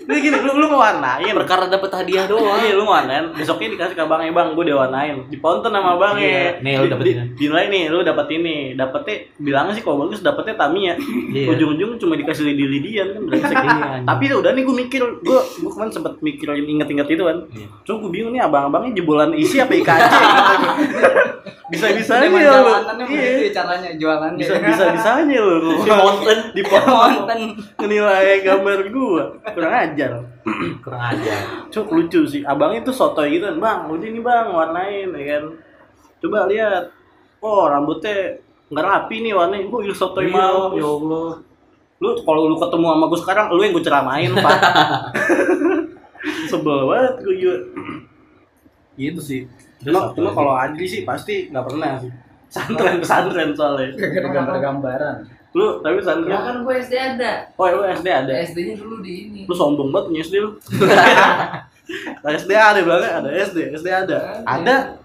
Jadi 0.02 0.18
gini, 0.20 0.36
lu 0.36 0.52
lu 0.54 0.66
mau 0.66 0.80
warnain. 0.80 1.30
Perkara 1.32 1.66
dapat 1.66 1.90
hadiah 1.92 2.26
doang. 2.26 2.58
Iya 2.58 2.74
lu 2.74 2.82
mau 2.82 2.94
warnain. 2.94 3.30
Besoknya 3.32 3.68
dikasih 3.70 3.94
ke 3.94 4.02
bang, 4.02 4.48
gue 4.52 4.64
udah 4.64 4.76
warnain. 4.78 5.16
Diponton 5.26 5.70
sama 5.70 5.94
abangnya. 5.94 6.22
Iya. 6.22 6.50
Nih, 6.60 6.74
lu 6.76 6.86
dapet 6.88 7.04
Di- 7.04 7.12
ini. 7.12 7.22
di- 7.22 7.34
Dinilai 7.38 7.66
nih, 7.68 7.82
lu 7.88 7.98
dapet 8.02 8.26
ini. 8.32 8.56
Dapetnya 8.72 9.14
bilangnya 9.36 9.72
sih 9.72 9.82
kalau 9.82 9.96
bagus 10.00 10.20
dapetnya 10.20 10.54
Tamiya. 10.56 10.94
Iya. 11.30 11.46
Ujung-ujung 11.48 11.90
cuma 11.96 12.14
dikasih 12.14 12.44
lidi-lidian 12.44 13.08
kan 13.10 13.22
brengsek. 13.24 13.56
Iya. 13.56 14.02
Tapi 14.02 14.24
udah 14.32 14.50
nih 14.52 14.62
gue 14.62 14.76
mikir, 14.78 15.02
gue 15.20 15.38
gue 15.60 15.70
kemarin 15.70 15.92
sempet 15.92 16.12
mikirin 16.18 16.64
inget-inget 16.64 17.08
itu 17.08 17.22
kan. 17.22 17.38
Iya. 17.48 17.66
Cuma 17.82 17.96
gue 18.00 18.10
bingung 18.10 18.32
nih 18.32 18.42
abang-abangnya 18.42 18.92
jebolan 18.94 19.30
isi 19.32 19.58
apa 19.58 19.72
IKJ 19.72 20.02
lu. 22.52 22.68
jalanannya 22.68 23.04
Iya. 23.06 23.16
begitu 23.24 23.42
ya 23.42 23.52
caranya 23.54 23.90
jualannya. 23.96 24.38
Bisa 24.38 24.54
bisa 24.60 24.84
bisanya 24.92 25.38
lu. 25.40 25.72
Si 25.82 25.88
Mountain 25.88 26.38
di 26.52 26.62
pohon 26.62 27.10
Konten. 27.24 27.40
nilai 27.82 28.44
gambar 28.44 28.78
gua 28.92 29.24
kurang 29.52 29.72
ajar. 29.94 30.10
kurang 30.80 31.02
aja. 31.12 31.34
Cuk 31.68 31.92
lucu 31.92 32.20
sih. 32.24 32.42
Abangnya 32.42 32.82
tuh 32.82 32.94
sotoy 32.96 33.36
gitu 33.36 33.46
kan. 33.48 33.56
Bang, 33.60 33.78
udah 33.92 34.08
ini 34.08 34.20
bang 34.24 34.48
warnain 34.48 35.08
ya 35.12 35.24
kan. 35.36 35.44
Coba 36.24 36.48
lihat. 36.48 36.84
Oh, 37.42 37.68
rambutnya 37.68 38.40
nggak 38.72 38.86
rapi 38.86 39.16
nih 39.20 39.32
warnanya. 39.36 39.68
Gua 39.68 39.80
il 39.84 39.94
sotoy 39.94 40.32
mau. 40.32 40.72
ya 40.72 40.86
Allah. 40.86 41.30
Lu 42.02 42.08
kalau 42.24 42.50
lu 42.50 42.56
ketemu 42.58 42.86
sama 42.88 43.04
gua 43.06 43.20
sekarang, 43.20 43.46
lu 43.52 43.60
yang 43.62 43.74
gua 43.76 43.84
ceramain, 43.84 44.30
Pak. 44.32 44.58
Sebel 46.50 46.78
banget 46.88 47.14
gua 47.20 47.34
juga. 47.36 47.56
Gitu 49.00 49.20
sih. 49.20 49.40
Cuma, 49.82 50.14
cuma 50.14 50.30
kalau 50.30 50.54
Adri 50.54 50.86
sih 50.86 51.02
pasti 51.02 51.50
nggak 51.50 51.64
pernah 51.66 51.98
sih. 51.98 52.10
Santren 52.52 53.00
pesantren 53.00 53.50
soalnya. 53.56 53.96
Gak 53.96 54.20
ada 54.20 54.28
gambar-gambaran. 54.28 55.41
Lu 55.52 55.78
tapi 55.78 55.96
Ya 55.96 56.04
santren. 56.04 56.32
kan 56.32 56.56
gua 56.60 56.74
SD 56.74 56.94
ada. 56.94 57.32
Oh, 57.54 57.66
lu 57.66 57.84
SD 57.86 58.08
ada. 58.08 58.32
SD-nya 58.42 58.74
dulu 58.74 58.94
di 58.98 59.12
ini. 59.26 59.40
Lu 59.44 59.52
sombong 59.52 59.88
banget 59.88 60.04
punya 60.08 60.20
SD 60.22 60.34
lu. 60.38 60.50
Nah, 62.22 62.30
SD 62.32 62.50
ada 62.52 62.78
bilangnya 62.78 63.10
ada 63.18 63.28
SD, 63.28 63.74
SD 63.74 63.86
ada. 63.86 64.40
Ada. 64.42 64.96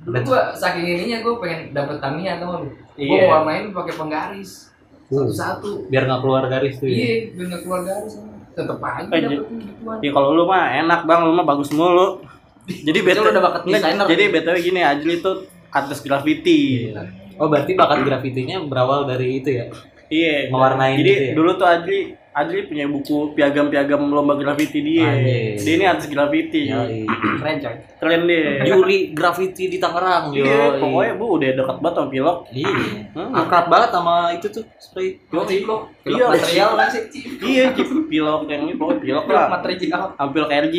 Dulu 0.00 0.16
gua 0.22 0.52
saking 0.52 0.84
ininya 0.86 1.18
gua 1.20 1.40
pengen 1.40 1.72
dapet 1.72 1.96
Tamiya 1.98 2.38
tau 2.38 2.60
lu. 2.60 2.68
Gua 2.68 2.94
Iya. 2.94 3.24
mau 3.24 3.32
warnain 3.40 3.72
pakai 3.72 3.94
penggaris. 3.94 4.70
Satu-satu. 5.08 5.90
Biar 5.90 6.06
nggak 6.06 6.20
keluar 6.20 6.44
garis 6.46 6.76
tuh 6.76 6.86
ya. 6.86 6.94
Iya, 6.94 7.14
biar 7.34 7.46
nggak 7.50 7.62
keluar 7.64 7.82
garis. 7.82 8.14
Tetep 8.50 8.78
aja 8.78 9.08
Eh, 9.08 9.20
dapet 9.26 9.42
gituan. 9.58 9.96
Ya 9.98 10.10
kalau 10.12 10.28
lu 10.30 10.44
mah 10.44 10.64
enak 10.76 11.00
bang, 11.02 11.20
lu 11.24 11.32
mah 11.32 11.46
bagus 11.48 11.70
mulu. 11.72 12.20
Jadi 12.86 12.98
BTW 13.00 13.24
udah 13.26 13.42
bakat 13.42 13.62
desainer. 13.64 14.06
Jadi 14.06 14.22
BTW 14.28 14.56
gini, 14.60 14.80
Ajli 14.84 15.14
tuh 15.18 15.36
artis 15.68 15.98
graffiti. 15.98 16.92
Iya. 16.92 17.02
Oh 17.40 17.48
berarti 17.48 17.72
bakat 17.72 18.04
grafitinya 18.04 18.60
berawal 18.62 19.08
dari 19.08 19.40
itu 19.40 19.50
ya? 19.50 19.64
Iya. 20.06 20.52
Mewarnain 20.52 20.94
Jadi 20.94 21.08
gitu 21.08 21.24
ya? 21.24 21.32
dulu 21.32 21.50
tuh 21.56 21.64
Ajli 21.64 21.98
Ajli 22.30 22.62
punya 22.62 22.86
buku 22.86 23.34
piagam-piagam 23.34 24.06
lomba 24.06 24.38
graffiti 24.38 24.78
dia. 24.78 25.02
Anjir. 25.08 25.58
Dia 25.58 25.74
ini 25.74 25.84
artis 25.84 26.06
graffiti. 26.06 26.70
Yoi. 26.70 27.02
Keren 27.42 27.56
coy. 27.58 27.74
Keren 27.98 28.20
dia. 28.22 28.62
Juri 28.62 29.10
grafiti 29.10 29.66
di 29.66 29.82
Tangerang. 29.82 30.30
Iya, 30.30 30.78
pokoknya 30.78 31.18
bu 31.18 31.26
udah 31.34 31.50
dekat 31.58 31.76
banget 31.82 31.94
sama 31.98 32.08
pilok. 32.08 32.38
Iya. 32.54 32.70
Hmm. 33.18 33.34
Akrab 33.34 33.66
banget 33.66 33.90
sama 33.90 34.14
itu 34.30 34.46
tuh 34.46 34.62
spray. 34.78 35.18
Gua 35.26 35.42
ciplok. 35.42 35.90
Film 36.06 36.16
Iya. 36.16 36.26
material 36.30 36.70
kan 36.78 36.86
sih. 36.86 37.02
Iya, 37.42 37.64
pilok 38.06 38.42
yang 38.46 38.62
ini 38.62 38.74
pokoknya 38.78 39.00
pilok 39.02 39.26
lah. 39.26 39.46
material. 39.50 40.02
Hampir 40.14 40.42
KRG. 40.46 40.76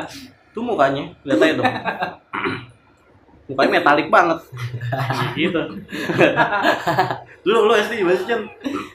Tuh 0.56 0.64
mukanya, 0.64 1.12
lihat 1.20 1.36
aja 1.36 1.54
dong. 1.60 1.68
mukanya 3.46 3.72
metalik 3.76 4.06
banget 4.08 4.38
gitu 5.38 5.60
lu 7.46 7.58
lu 7.62 7.72
SD 7.74 8.02
gimana 8.02 8.18
sih? 8.18 8.26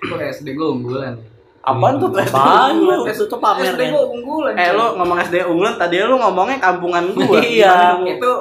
Kok 0.02 0.20
SD 0.20 0.48
gue 0.52 0.68
unggulan. 0.70 1.16
apaan 1.62 1.96
tuh 1.98 2.10
SD 2.12 2.26
Apaan 2.28 2.74
lu? 2.76 2.92
unggulan? 2.92 3.16
Itu 3.16 3.24
tuh 3.26 3.40
pamer 3.40 3.72
SD 3.72 3.82
gue 3.88 4.04
unggulan. 4.12 4.54
eh 4.56 4.70
lu 4.72 4.86
ngomong 4.98 5.18
SD 5.22 5.36
unggulan 5.46 5.76
tadi 5.78 5.96
lu 6.02 6.16
ngomongnya 6.18 6.58
kampungan 6.60 7.04
gua 7.12 7.40
Iya. 7.48 7.96
Itu 8.04 8.32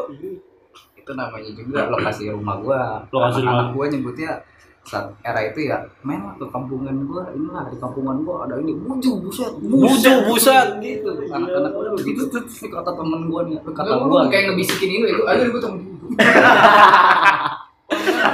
itu 0.96 1.10
namanya 1.12 1.50
juga 1.52 1.80
lokasi 1.88 2.22
rumah 2.28 2.56
gua. 2.58 2.80
Lokasi 3.08 3.38
rumah. 3.40 3.54
Anak 3.56 3.68
gua 3.70 3.84
nyebutnya 3.86 4.30
saat 4.80 5.12
era 5.20 5.38
itu 5.44 5.60
ya 5.62 5.76
main 6.00 6.18
lah 6.18 6.34
ke 6.34 6.48
kampungan 6.48 6.96
gua 7.04 7.28
inilah 7.30 7.68
di 7.68 7.76
kampungan 7.76 8.16
gua 8.24 8.48
ada 8.48 8.56
ini 8.56 8.72
buju 8.74 9.20
buset 9.20 9.52
Buju, 9.60 10.12
buset. 10.26 10.68
gitu 10.80 11.06
anak-anak 11.28 11.70
gua 11.70 11.92
begitu 11.94 12.24
ini 12.26 12.66
kata 12.66 12.90
temen 12.90 13.28
gua 13.28 13.44
nih 13.44 13.60
kata 13.62 13.92
gua 14.00 14.26
kayak 14.26 14.50
ngebisikin 14.50 14.90
ini 14.90 15.06
itu, 15.06 15.22
ayo 15.22 15.40
ribut 15.46 15.60
sama 15.60 15.76
dia. 15.78 15.99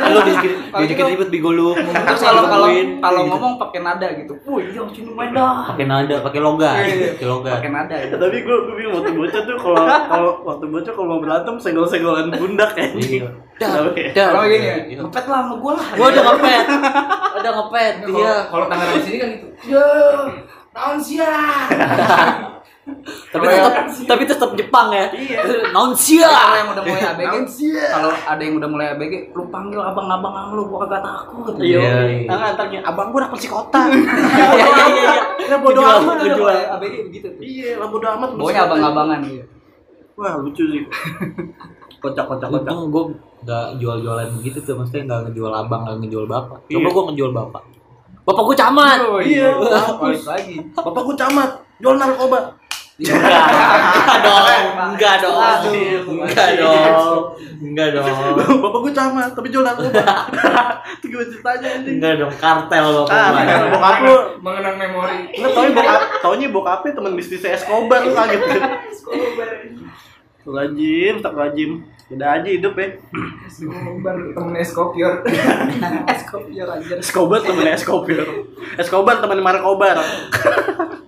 Lu 0.06 0.20
dikit 0.22 0.52
dikit 0.70 1.04
ribet 1.08 1.28
bigo 1.32 1.50
lu. 1.50 1.72
terus 1.74 2.20
kalau 2.20 2.44
kalau 2.44 2.68
kalau 3.00 3.20
ngomong 3.26 3.52
pakai 3.56 3.80
nada 3.80 4.04
gitu 4.14 4.36
wih 4.44 4.68
yang 4.70 4.86
sini 4.92 5.10
main 5.10 5.32
dah 5.32 5.64
pakai 5.66 5.88
nada, 5.88 6.20
pakai 6.20 6.40
logat, 6.40 6.76
pakai 7.16 7.26
logat. 7.26 7.52
pakai 7.58 7.70
nada 7.72 7.94
Ya, 7.96 8.04
gitu. 8.06 8.16
tapi 8.20 8.36
gue 8.44 8.52
gue 8.54 8.74
bingung 8.76 8.94
waktu 9.00 9.12
bocah 9.16 9.42
tuh 9.42 9.56
kalau 9.56 9.80
kalau 10.12 10.30
waktu 10.44 10.64
bocah 10.68 10.92
kalau 10.92 11.08
mau 11.08 11.20
berantem 11.24 11.54
senggol-senggolan 11.56 12.28
pundak 12.30 12.70
kayak 12.76 12.92
Iya. 12.94 13.28
Dah, 13.60 13.88
Dah. 14.12 14.28
kalau 14.36 14.46
gini 14.46 14.66
ya 14.68 14.76
Iya. 14.84 14.98
ngepet 15.00 15.24
lah 15.24 15.38
sama 15.42 15.54
gua 15.56 15.72
lah 15.74 15.88
Gua 15.96 16.06
udah 16.12 16.22
ngepet. 16.28 16.64
Udah 17.40 17.52
ngepet 17.56 17.94
dia. 18.04 18.34
Kalau 18.46 18.64
tangan 18.68 18.86
di 18.86 19.00
sini 19.00 19.16
kan 19.16 19.30
gitu. 19.32 19.48
Ya, 19.72 19.88
naon 20.76 20.98
sia. 21.00 21.32
Tapi 22.86 23.44
tetap 23.44 23.74
tapi 24.06 24.22
tetap 24.24 24.50
Jepang 24.54 24.94
ya. 24.94 25.10
Iya. 25.10 25.38
Naon 25.74 25.90
kalau 25.90 25.98
sia. 25.98 26.30
yang 26.54 26.70
udah 26.70 26.82
mulai 26.82 27.02
ABG 27.04 27.34
kalau 27.90 28.10
ada 28.14 28.42
yang 28.42 28.54
udah 28.56 28.68
mulai 28.70 28.86
ABG 28.94 29.14
lu 29.34 29.42
panggil 29.50 29.82
abang-abang 29.82 30.54
lu 30.54 30.70
gua 30.70 30.86
kagak 30.86 31.02
takut 31.02 31.54
Iya. 31.58 31.78
Iya, 31.82 31.96
iya. 32.06 32.30
Nah, 32.30 32.50
antarnya 32.54 32.80
abang 32.86 33.10
gue 33.10 33.20
dapat 33.20 33.38
psikopat. 33.38 33.88
Iya 34.36 34.46
iya 34.54 34.84
iya. 34.86 35.14
Ya 35.46 35.56
bodo 35.58 35.80
amat. 35.82 36.16
ABG 36.78 36.94
begitu 37.04 37.26
tuh 37.28 37.42
Iya, 37.42 37.70
lah 37.78 37.88
bodo 37.90 38.06
amat. 38.06 38.28
pokoknya 38.34 38.62
abang-abangan 38.64 39.20
gitu 39.24 39.46
Wah, 40.16 40.32
lucu 40.40 40.64
sih. 40.64 40.82
Kocak 41.98 42.24
kocak 42.24 42.48
kocak. 42.48 42.72
Untung 42.72 42.88
gue 42.88 43.04
gak 43.44 43.76
jual-jualan 43.76 44.32
begitu 44.32 44.58
tuh, 44.62 44.74
maksudnya 44.74 45.04
gak 45.06 45.20
ngejual 45.28 45.52
abang, 45.52 45.84
gak 45.84 46.00
ngejual 46.00 46.24
bapak. 46.24 46.58
Coba 46.64 46.80
Iya. 46.80 46.88
gue 46.88 47.02
ngejual 47.10 47.32
bapak. 47.34 47.62
Bapak 48.24 48.42
gue 48.42 48.56
camat. 48.56 48.98
Oh, 49.04 49.20
Iya. 49.20 49.48
balik 50.00 50.24
lagi 50.24 50.56
Bapak 50.72 51.02
gue 51.04 51.16
camat, 51.16 51.50
jual 51.78 51.94
narkoba. 51.96 52.38
Enggak, 52.96 53.28
enggak 53.92 54.16
dong, 54.24 54.56
enggak 54.88 55.16
dong, 55.20 55.36
enggak 56.24 56.48
dong, 56.56 57.22
enggak 57.60 57.88
dong, 57.92 58.08
Bapak 58.56 58.78
gue 58.80 58.92
camat, 58.96 59.30
tapi 59.36 59.48
jual 59.52 59.60
narkoba. 59.60 60.00
Itu 60.96 61.04
gimana 61.06 61.28
ceritanya 61.28 61.68
anjing? 61.76 61.94
enggak 62.00 62.12
dong, 62.16 62.32
kartel 62.34 62.86
bapak 63.04 63.12
Ah, 63.12 63.28
gua. 63.36 63.68
bokap 63.68 63.96
lu 64.00 64.16
Mengenang 64.40 64.76
memori. 64.80 65.18
Nggak 65.28 65.50
taunya 65.52 65.72
bokap, 65.74 66.00
taunya 66.24 66.48
bokapnya 66.48 66.92
teman 66.94 67.12
bisnisnya 67.12 67.50
Escobar 67.52 68.00
lu 68.00 68.12
kaget 68.12 68.40
kan? 68.40 68.60
Rajim, 70.46 71.14
tak 71.20 71.34
rajim. 71.34 71.70
Beda 72.06 72.38
aja 72.38 72.48
hidup 72.48 72.78
ya. 72.78 72.88
Skobar 73.50 74.16
temen 74.30 74.54
Eskopior. 74.56 75.20
Eskopior 76.06 76.68
aja 76.70 76.94
Escobar 76.96 77.40
temen 77.42 77.66
Escobar. 77.68 78.24
Escobar 78.78 79.14
temen 79.18 79.42
Markobar. 79.42 80.00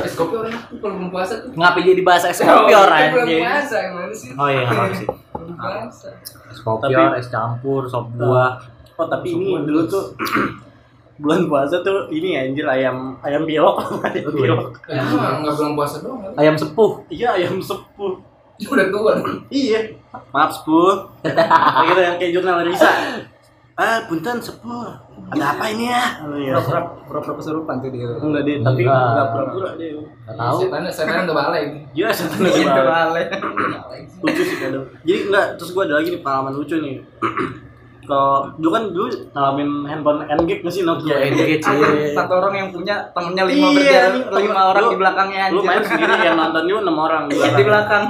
Eskopior 0.00 0.46
enak 0.46 0.62
tuh 0.66 0.78
kalau 0.78 0.94
belum 0.96 1.10
puasa 1.10 1.34
tuh. 1.40 1.50
Ngapa 1.52 1.78
jadi 1.80 2.02
bahasa 2.02 2.26
eskopior 2.28 2.86
Oh, 2.90 2.96
itu 2.96 3.10
Belum 3.10 3.22
anjing? 3.22 3.42
puasa 3.42 3.76
gimana 3.80 4.12
sih? 4.12 4.30
Oh 4.34 4.48
iya, 4.48 4.60
nggak 4.64 4.90
sih. 4.96 5.06
Belum 5.06 5.54
puasa. 5.56 6.08
Eskopior, 6.48 7.10
es 7.14 7.28
campur, 7.28 7.82
sop 7.86 8.06
buah. 8.12 8.52
Oh 8.94 9.06
tapi 9.06 9.28
ini 9.32 9.54
dulu 9.62 9.82
tuh 9.86 10.04
bulan 11.22 11.46
puasa 11.46 11.80
tuh 11.80 12.08
ini 12.08 12.32
anjir 12.34 12.64
ayam 12.64 13.16
ayam 13.20 13.44
pilok 13.44 13.76
ayam 14.06 14.30
pilok. 14.30 14.62
Ya, 14.86 15.00
enggak 15.36 15.54
belum 15.54 15.72
puasa 15.74 15.96
doang. 16.00 16.20
kan? 16.20 16.32
Ayam 16.36 16.54
sepuh. 16.54 16.90
Iya 17.08 17.28
ayam 17.34 17.58
sepuh. 17.58 18.14
Udah 18.60 18.86
tua. 18.88 19.12
Iya. 19.48 19.96
Maaf 20.30 20.52
sepuh. 20.52 21.08
Kayak 21.22 21.86
gitu 21.88 22.00
yang 22.00 22.16
kayak 22.16 22.32
jurnal 22.32 22.60
Risa. 22.60 22.90
Ah, 23.74 24.04
punten 24.04 24.36
sepuh. 24.38 24.90
Ada 25.30 25.54
apa 25.54 25.64
ini 25.68 25.86
ya? 25.86 26.04
Oh, 26.20 26.34
iya. 26.34 26.58
pura-pura 27.06 27.38
kesurupan 27.38 27.78
tuh 27.78 27.88
dia 27.88 28.18
Enggak 28.18 28.42
deh, 28.42 28.56
tapi 28.60 28.82
Enggak. 28.82 29.02
enggak 29.06 29.26
pura-pura 29.30 29.70
deh. 29.74 29.90
Gak 30.26 30.36
tahu. 30.36 30.56
Setan 30.58 30.82
setan 30.86 31.22
udah 31.24 31.36
balai. 31.36 31.62
Iya, 31.90 32.08
setan 32.10 32.38
Gitu, 32.42 32.66
udah 32.66 32.98
Ale. 33.08 33.22
lucu 34.20 34.42
sih 34.42 34.56
kadang. 34.58 34.84
Jadi 35.00 35.18
enggak, 35.24 35.46
terus 35.54 35.70
gua 35.70 35.82
ada 35.84 35.94
lagi 35.96 36.08
nih 36.10 36.20
pengalaman 36.20 36.52
lucu 36.52 36.74
nih. 36.76 36.96
Kalau 38.02 38.50
dulu 38.58 38.70
kan 38.70 38.84
dulu 38.90 39.06
ngalamin 39.30 39.70
handphone 39.86 40.18
N-Gig 40.26 40.60
nggak 40.60 40.74
sih 40.74 40.82
Nokia? 40.82 41.14
Iya, 41.14 41.30
N-Gig. 41.30 41.60
Cie. 41.62 42.10
satu 42.10 42.32
orang 42.34 42.54
yang 42.56 42.68
punya 42.68 42.94
temennya 43.08 43.44
lima 43.46 43.66
Iya, 43.70 43.76
berjalan 44.10 44.12
lima 44.42 44.62
orang 44.66 44.82
lu- 44.82 44.90
di 44.90 44.98
belakangnya 44.98 45.42
Lu 45.48 45.60
main 45.62 45.78
anjir 45.78 45.88
sendiri 45.88 46.14
yang 46.20 46.34
nonton 46.34 46.62
juga 46.64 46.80
enam 46.82 46.96
orang 46.98 47.22
di 47.26 47.36
di 47.38 47.62
belakang 47.62 48.02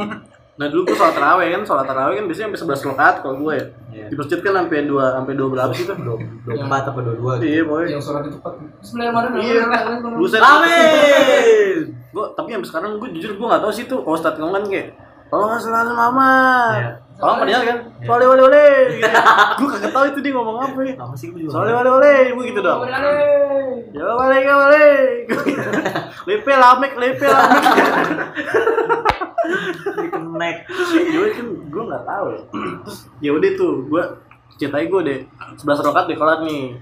Nah 0.56 0.66
dulu 0.68 0.80
gua 0.86 0.96
sholat 0.98 1.14
taraweh 1.14 1.46
kan, 1.50 1.62
sholat 1.62 1.84
taraweh 1.84 2.14
kan 2.16 2.24
biasanya 2.24 2.48
sampai 2.50 2.76
11 2.76 2.88
rakaat 2.90 3.14
kalau 3.20 3.36
gue 3.38 3.52
ya. 3.54 3.64
Iya. 3.90 4.06
Di 4.08 4.14
masjid 4.14 4.38
kan 4.38 4.54
sampai 4.54 4.86
dua 4.86 5.04
sampai 5.18 5.34
dua 5.34 5.48
berapa 5.50 5.72
sih 5.74 5.84
tuh? 5.84 5.96
Dua 5.98 6.54
empat 6.54 6.82
apa 6.94 6.98
dua 7.02 7.14
dua? 7.18 7.32
Iya, 7.42 7.62
pokoknya. 7.66 7.88
Yang 7.98 8.02
sholat 8.06 8.22
itu 8.26 8.38
cepat. 8.38 8.52
Bismillahirrahmanirrahim. 8.80 9.50
Iya. 9.50 10.16
Buset. 10.16 10.40
Amin. 10.40 11.76
Gua 12.10 12.24
tapi 12.34 12.48
sampai 12.54 12.68
sekarang 12.70 12.90
gue 12.98 13.08
jujur 13.18 13.38
gue 13.38 13.46
nggak 13.46 13.62
tahu 13.62 13.72
sih 13.74 13.84
tuh 13.86 14.02
kalau 14.02 14.18
Ustadz 14.18 14.38
ngomong 14.38 14.54
kan 14.58 14.64
kayak 14.66 14.88
Oh 15.30 15.54
selalu 15.62 15.94
mama. 15.94 16.30
Iya. 16.74 16.90
Kalau 17.20 17.36
pada 17.36 17.52
kan, 17.62 17.78
Iya. 18.00 18.08
wale 18.08 18.24
wale 18.26 18.42
wale. 18.48 18.66
Gitu. 18.96 19.04
gue 19.60 19.68
kagak 19.76 19.92
tahu 19.92 20.04
itu 20.08 20.18
dia 20.24 20.32
ngomong 20.34 20.56
apa 20.58 20.80
ya. 20.82 20.94
Apa 20.98 21.14
sih 21.14 21.30
gue 21.30 21.46
juga? 21.46 21.52
Soalnya 21.54 21.74
wale 21.78 21.90
wale, 21.94 22.12
gue 22.34 22.44
gitu 22.50 22.60
dong. 22.64 22.80
Ya 23.94 24.06
wale 24.10 24.36
ya 24.42 24.54
wale. 24.58 24.86
Lepe 26.26 26.50
lamek, 26.50 26.92
lepe 26.98 27.26
lamek. 27.30 27.62
Ya 31.10 31.18
udah 31.20 31.32
kan 31.36 31.46
gue 31.68 31.82
nggak 31.88 32.04
tahu. 32.04 32.28
Terus 32.84 32.98
ya 33.20 33.30
udah 33.36 33.50
tuh, 33.54 33.74
gue 33.86 34.02
ceritain 34.56 34.88
gue 34.88 35.00
deh. 35.04 35.20
11 35.56 35.86
rokat 35.86 36.04
di 36.08 36.14
kolat 36.16 36.40
nih. 36.44 36.76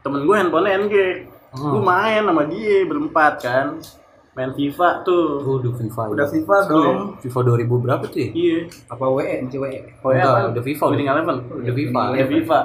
Temen 0.00 0.20
gue 0.24 0.34
handphonenya 0.36 0.76
NG. 0.84 0.94
Hmm. 1.56 1.72
Gue 1.72 1.82
main 1.82 2.22
sama 2.24 2.42
dia 2.48 2.84
berempat 2.84 3.34
kan. 3.40 3.66
Main 4.36 4.52
FIFA 4.52 4.88
tuh. 5.00 5.40
Gue 5.40 5.54
udah 5.64 5.72
FIFA. 5.80 6.02
udah 6.12 6.26
ya. 6.28 6.32
FIFA 6.36 6.56
dong 6.68 6.98
FIFA 7.24 7.38
2000 7.56 7.84
berapa 7.88 8.04
tuh 8.04 8.18
ya? 8.20 8.28
Iya. 8.36 8.58
apa 8.92 9.04
WE 9.08 9.34
masih 9.48 9.58
WE 9.64 9.78
Oh 10.04 10.12
ya, 10.12 10.24
apa? 10.28 10.52
udah 10.52 10.62
FIFA, 10.62 10.84
Winning 10.92 11.08
Eleven. 11.08 11.36
Udah 11.48 11.74
FIFA. 11.74 12.00
Udah 12.12 12.28
FIFA. 12.28 12.60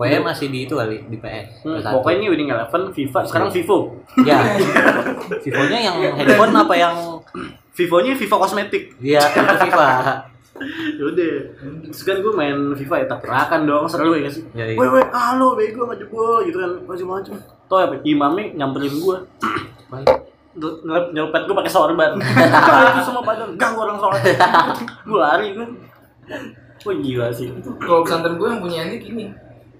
Pokoknya 0.00 0.20
masih 0.24 0.46
di 0.48 0.64
itu 0.64 0.74
kali 0.80 0.96
di 1.12 1.16
PS. 1.20 1.60
Hmm, 1.60 1.76
PS1. 1.76 1.92
pokoknya 1.92 2.16
ini 2.16 2.26
Winning 2.32 2.50
Eleven, 2.56 2.82
FIFA, 2.88 3.20
sekarang 3.28 3.48
Vivo. 3.52 3.78
Ya. 4.24 4.38
Vivonya 5.44 5.78
yang 5.92 5.96
handphone 6.16 6.54
apa 6.56 6.74
yang 6.80 6.96
Vivonya 7.80 8.12
FIFA 8.12 8.36
kosmetik. 8.44 8.82
Iya, 9.00 9.24
itu 9.24 9.40
FIFA. 9.40 9.88
Yaudah. 11.00 11.36
Terus 11.88 12.02
kan 12.04 12.16
gue 12.20 12.32
main 12.36 12.56
FIFA 12.76 12.94
ya 13.00 13.06
tak 13.08 13.20
terakan 13.24 13.60
dong, 13.64 13.88
seru 13.88 14.12
ya 14.12 14.28
nggak 14.28 14.34
sih. 14.36 14.44
Ya, 14.52 14.64
iya. 14.68 14.76
Woi 14.76 14.88
woi, 14.92 15.04
halo 15.08 15.56
bego 15.56 15.88
maju 15.88 15.96
jebol 15.96 16.44
gitu 16.44 16.60
kan, 16.60 16.72
macam-macam. 16.84 17.32
Toh 17.64 17.78
apa? 17.80 17.96
Imamnya 18.04 18.44
nyamperin 18.60 18.92
gue. 18.92 19.16
Nyelpet 21.16 21.42
gue 21.48 21.56
pakai 21.56 21.72
sorban. 21.72 22.20
itu 22.92 23.00
semua 23.00 23.24
pada 23.24 23.48
gang 23.56 23.74
orang 23.80 23.96
sholat. 23.96 24.20
gue 25.08 25.16
lari 25.16 25.48
gue. 25.56 25.66
Wah 26.84 26.96
gila 27.00 27.26
sih. 27.32 27.48
Kalau 27.80 28.04
pesantren 28.04 28.36
gue 28.36 28.48
yang 28.52 28.60
punya 28.60 28.80
ini 28.84 28.96
gini. 29.00 29.24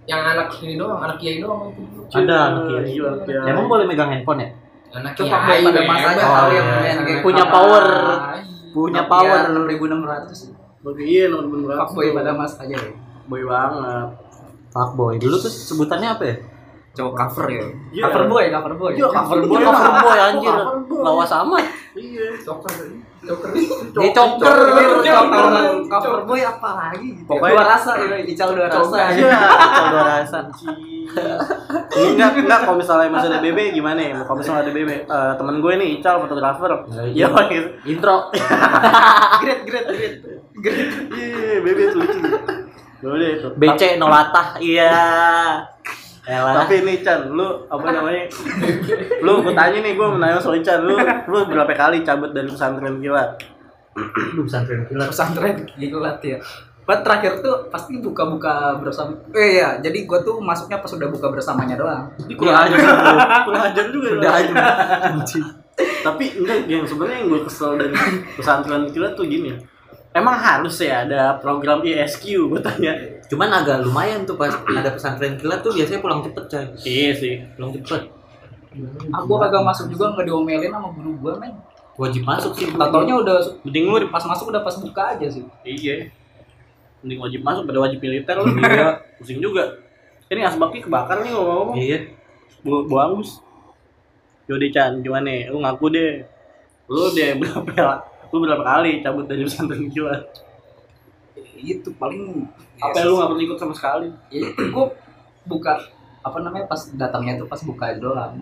Yang 0.08 0.20
anak 0.32 0.48
ini 0.64 0.74
doang, 0.80 1.04
anak 1.04 1.20
kiai 1.20 1.44
doang 1.44 1.76
itu. 1.76 2.08
Ada 2.08 2.36
anak 2.48 2.62
kiai. 2.72 2.84
Gila, 2.96 3.08
anak 3.12 3.22
kiai. 3.28 3.50
Emang 3.52 3.68
boleh 3.68 3.84
megang 3.84 4.08
handphone 4.08 4.40
ya? 4.40 4.48
Anak 4.90 5.12
kiai. 5.14 5.28
pak 5.28 5.40
boy 5.40 5.58
pada 5.64 5.80
masanya 5.84 6.24
Oh, 6.24 6.48
yang 6.48 6.66
iya. 6.66 6.76
main 6.76 6.98
kayak 7.00 7.20
Punya 7.20 7.44
apa- 7.44 7.54
power. 7.54 7.84
Punya 8.70 9.00
Nokia 9.00 9.12
power. 9.12 9.40
6600 9.46 10.56
Oke, 10.80 11.02
iya 11.02 11.24
nomor 11.28 11.46
berapa? 11.60 11.80
pak 11.80 11.90
boy 11.92 12.06
pada 12.10 12.30
mas 12.32 12.52
aja 12.56 12.72
ya 12.72 12.92
boy 13.24 13.42
banget. 13.42 14.08
Fuckboy. 14.70 15.14
Dulu 15.16 15.36
tuh 15.36 15.50
sebutannya 15.50 16.10
apa 16.10 16.24
ya? 16.24 16.36
cowok 16.90 17.14
cover 17.16 17.46
ya 17.46 17.62
Iya. 17.94 18.02
cover 18.04 18.22
boy 18.26 18.44
cover 18.50 18.72
boy 18.74 18.90
Iya, 18.92 19.06
cover 19.08 19.38
boy. 19.40 19.62
Cover 19.62 19.90
boy 20.00 20.18
anjir. 20.20 20.50
Cover 20.52 20.78
boy. 20.84 21.02
Lawas 21.06 21.30
amat. 21.36 21.64
Iya. 21.90 22.26
Coker. 22.40 22.70
Coker. 23.20 23.50
Dia 23.90 24.10
coker. 24.14 24.54
cover 25.02 25.44
cover 25.90 26.20
boy 26.22 26.40
apa 26.40 26.70
lagi 26.72 27.08
gitu. 27.12 27.26
Pokoknya- 27.26 27.56
dua 27.56 27.66
rasa 27.66 27.90
ya 27.98 28.16
ical 28.22 28.48
dua 28.54 28.66
rasa 28.70 28.96
Iya. 29.10 29.38
Coba 29.74 30.00
rasa. 30.16 30.38
Ini 31.90 32.06
enggak 32.14 32.30
enggak 32.38 32.60
kalau 32.62 32.78
misalnya 32.78 33.10
masih 33.10 33.28
ada 33.28 33.42
BB 33.42 33.74
gimana 33.74 33.98
ya? 33.98 34.22
Kalau 34.22 34.38
misalnya 34.38 34.62
ada 34.62 34.70
BB, 34.70 34.90
eh, 35.02 35.32
temen 35.34 35.56
gue 35.58 35.72
nih 35.74 35.88
Ical 35.98 36.22
fotografer. 36.22 36.70
Iya. 37.10 37.26
Iya. 37.26 37.62
Intro. 37.84 38.30
great 39.42 39.60
great 39.66 39.86
great 39.88 40.14
great 40.54 40.88
Iya, 41.10 41.58
BB 41.60 41.78
itu 41.84 41.96
lucu. 41.98 42.18
Udah 43.00 43.28
itu. 43.32 43.48
BC 43.58 43.82
Nolatah. 43.98 44.46
Iya. 44.62 44.94
Elah. 46.30 46.62
Tapi 46.62 46.86
nih 46.86 47.02
Chan, 47.02 47.26
lu 47.26 47.66
apa 47.66 47.86
namanya? 47.90 48.30
lu 49.26 49.42
gue 49.42 49.50
tanya 49.50 49.78
nih, 49.82 49.98
gue 49.98 50.06
mau 50.06 50.14
nanya 50.14 50.38
soal 50.38 50.62
Chan, 50.62 50.78
lu 50.78 50.94
lu 51.26 51.38
berapa 51.50 51.74
kali 51.74 52.06
cabut 52.06 52.30
dari 52.30 52.46
pesantren 52.46 53.02
kilat? 53.02 53.34
Lu 54.38 54.46
pesantren 54.46 54.86
kilat. 54.86 55.10
pesantren 55.10 55.66
gilat 55.74 56.22
ya 56.22 56.38
Pas 56.86 57.02
terakhir 57.06 57.38
tuh 57.38 57.70
pasti 57.70 58.02
buka-buka 58.02 58.78
bersama. 58.82 59.14
Eh 59.30 59.62
iya, 59.62 59.78
jadi 59.78 60.10
gua 60.10 60.26
tuh 60.26 60.42
masuknya 60.42 60.82
pas 60.82 60.90
udah 60.90 61.06
buka 61.06 61.30
bersamanya 61.30 61.78
doang. 61.78 62.10
Ini 62.26 62.34
kurang 62.34 62.66
ajar 62.66 62.78
kurang 63.46 63.62
ajar 63.70 63.84
juga 63.94 64.08
Udah 64.18 64.32
ya. 64.34 64.42
aja. 64.42 65.40
Tapi 66.02 66.24
enggak 66.34 66.66
yang 66.66 66.82
sebenarnya 66.82 67.22
yang 67.22 67.28
gue 67.30 67.40
kesel 67.46 67.78
dari 67.78 67.94
pesantren 68.34 68.90
kilat 68.90 69.14
tuh 69.14 69.22
gini 69.22 69.54
emang 70.10 70.36
harus 70.36 70.74
ya 70.82 71.06
ada 71.06 71.38
program 71.38 71.80
ISQ 71.80 72.24
gue 72.50 72.60
tanya 72.60 72.92
Cuman 73.30 73.46
agak 73.46 73.86
lumayan 73.86 74.26
tuh 74.26 74.34
pas 74.34 74.50
ada 74.78 74.90
pesantren 74.90 75.38
kilat 75.38 75.62
tuh 75.62 75.70
biasanya 75.70 76.02
pulang 76.02 76.18
cepet 76.26 76.44
coy. 76.50 76.64
iya 76.82 77.10
sih 77.14 77.34
Pulang 77.54 77.70
cepet. 77.78 78.02
Gua 79.22 79.38
kagak 79.46 79.62
masuk 79.62 79.86
juga 79.86 80.10
nggak 80.14 80.26
diomelin 80.26 80.70
sama 80.70 80.90
guru 80.90 81.14
gua 81.22 81.38
men. 81.38 81.54
Wajib 81.94 82.26
masuk 82.26 82.58
sih. 82.58 82.66
Tatonya 82.74 83.14
udah 83.22 83.38
mending 83.62 83.86
lu 83.86 84.10
pas 84.10 84.24
masuk 84.26 84.50
udah 84.50 84.62
pas 84.66 84.74
buka 84.74 85.14
aja 85.14 85.26
sih. 85.30 85.46
iya 85.62 86.10
mending 87.00 87.22
wajib 87.22 87.40
masuk 87.40 87.62
pada 87.64 87.78
wajib 87.80 87.98
militer 88.02 88.34
lu 88.34 88.50
iya 88.60 88.98
pusing 89.22 89.38
juga 89.38 89.78
ini 90.26 90.42
asbaknya 90.42 90.84
kebakar 90.84 91.22
nih 91.24 91.32
ngomong 91.32 91.78
Iya. 91.78 91.98
bu 92.60 92.84
bu 92.84 92.94
angus 92.98 93.40
Yaudah 94.46 94.68
Chan 94.68 94.92
gimana 95.00 95.30
nih 95.30 95.48
lu 95.48 95.62
ngaku 95.62 95.86
deh 95.94 96.12
lu 96.90 97.08
deh 97.14 97.30
berapa 97.40 98.04
lu 98.30 98.36
berapa 98.42 98.62
kali 98.62 99.02
cabut 99.02 99.26
dari 99.26 99.42
pesantren 99.42 99.90
kilat 99.90 100.22
Itu 101.60 101.92
paling 102.00 102.46
apa 102.80 103.04
lu 103.04 103.20
nggak 103.20 103.28
pernah 103.28 103.44
ikut 103.44 103.58
sama 103.60 103.74
sekali? 103.76 104.08
Ya 104.32 104.48
itu 104.48 104.62
gua 104.72 104.88
buka 105.44 105.76
apa 106.24 106.38
namanya 106.40 106.64
pas 106.64 106.80
datangnya 106.96 107.36
tuh 107.36 107.48
pas 107.48 107.60
buka 107.60 107.92
doang. 108.00 108.40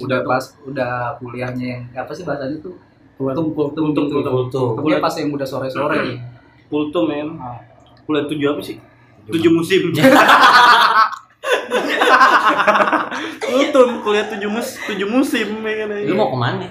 Udah 0.00 0.24
pas 0.24 0.44
udah 0.64 1.20
kuliahnya 1.20 1.66
yang 1.76 1.82
apa 1.92 2.12
sih 2.16 2.24
bahasanya 2.24 2.56
tuh? 2.64 2.72
Kultum 3.20 3.52
kultum 3.52 3.92
Kultum, 3.92 4.04
gitu. 4.08 4.30
kultum. 4.32 4.68
Kultumnya 4.80 5.04
pas 5.04 5.12
yang 5.20 5.28
udah 5.28 5.44
sore 5.44 5.68
sore. 5.68 6.16
kultum 6.72 7.04
men. 7.12 7.36
Kuliah 8.08 8.24
tujuh 8.24 8.48
apa 8.56 8.60
sih? 8.64 8.80
Tujuh 9.28 9.52
musim. 9.52 9.92
Kultum 13.44 14.00
kuliah 14.00 14.24
tujuh 14.28 14.48
mus 14.48 14.80
tujuh 14.88 15.08
musim 15.08 15.48
ya 15.64 15.84
Lu 16.08 16.14
mau 16.16 16.32
ke 16.32 16.38
mana? 16.40 16.66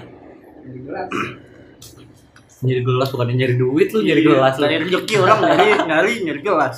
Nyari 2.60 2.82
gelas 2.84 3.08
bukan 3.08 3.26
nyari 3.32 3.54
duit 3.56 3.88
lu 3.90 4.00
nyari 4.04 4.22
gelas 4.22 4.54
lu. 4.56 4.64
nyari 4.68 4.84
rezeki 4.84 5.14
orang 5.16 5.38
nyari 5.40 5.66
nyari 5.88 6.12
nyari 6.28 6.40
gelas. 6.40 6.76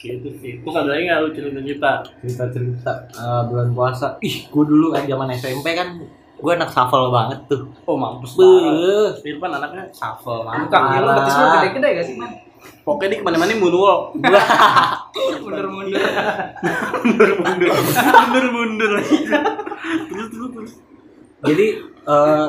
Gitu 0.00 0.28
sih. 0.40 0.52
Tuh 0.64 0.72
ada 0.72 0.90
lagi 0.90 1.04
nggak 1.06 1.18
lu 1.20 1.28
cerita 1.30 1.60
cerita 1.60 1.94
cerita 2.20 2.44
cerita 2.50 2.92
eh, 3.12 3.42
bulan 3.46 3.68
puasa. 3.70 4.06
Ih 4.20 4.48
gue 4.48 4.64
dulu 4.66 4.90
kan 4.90 5.04
zaman 5.06 5.28
SMP 5.36 5.66
kan 5.76 5.88
gue 6.40 6.52
anak 6.56 6.72
shuffle 6.72 7.12
banget 7.12 7.38
tuh. 7.46 7.68
Oh 7.84 7.94
mampus 7.94 8.34
banget. 8.34 8.62
Beuh. 8.64 9.10
Irfan 9.22 9.52
anaknya 9.52 9.84
shuffle 9.92 10.40
Bukan, 10.40 10.66
mantap 10.66 10.82
ya, 10.90 10.98
lu 11.04 11.08
betis 11.14 11.34
lu 11.36 11.46
gede-gede 11.52 11.88
gak 11.94 12.06
sih, 12.08 12.16
Man? 12.16 12.32
pokoknya 12.84 13.08
dia 13.12 13.18
ke 13.20 13.24
mana-mana 13.24 13.56
moonwalk 13.56 14.00
Mundur-mundur. 15.40 15.96
mundur 17.04 17.30
mundur 17.40 17.70
mundur 17.72 18.44
mundur 18.52 18.90
terus 19.00 20.26
terus 20.28 20.48
terus 20.52 20.72
jadi 21.44 21.66
eh, 21.84 22.48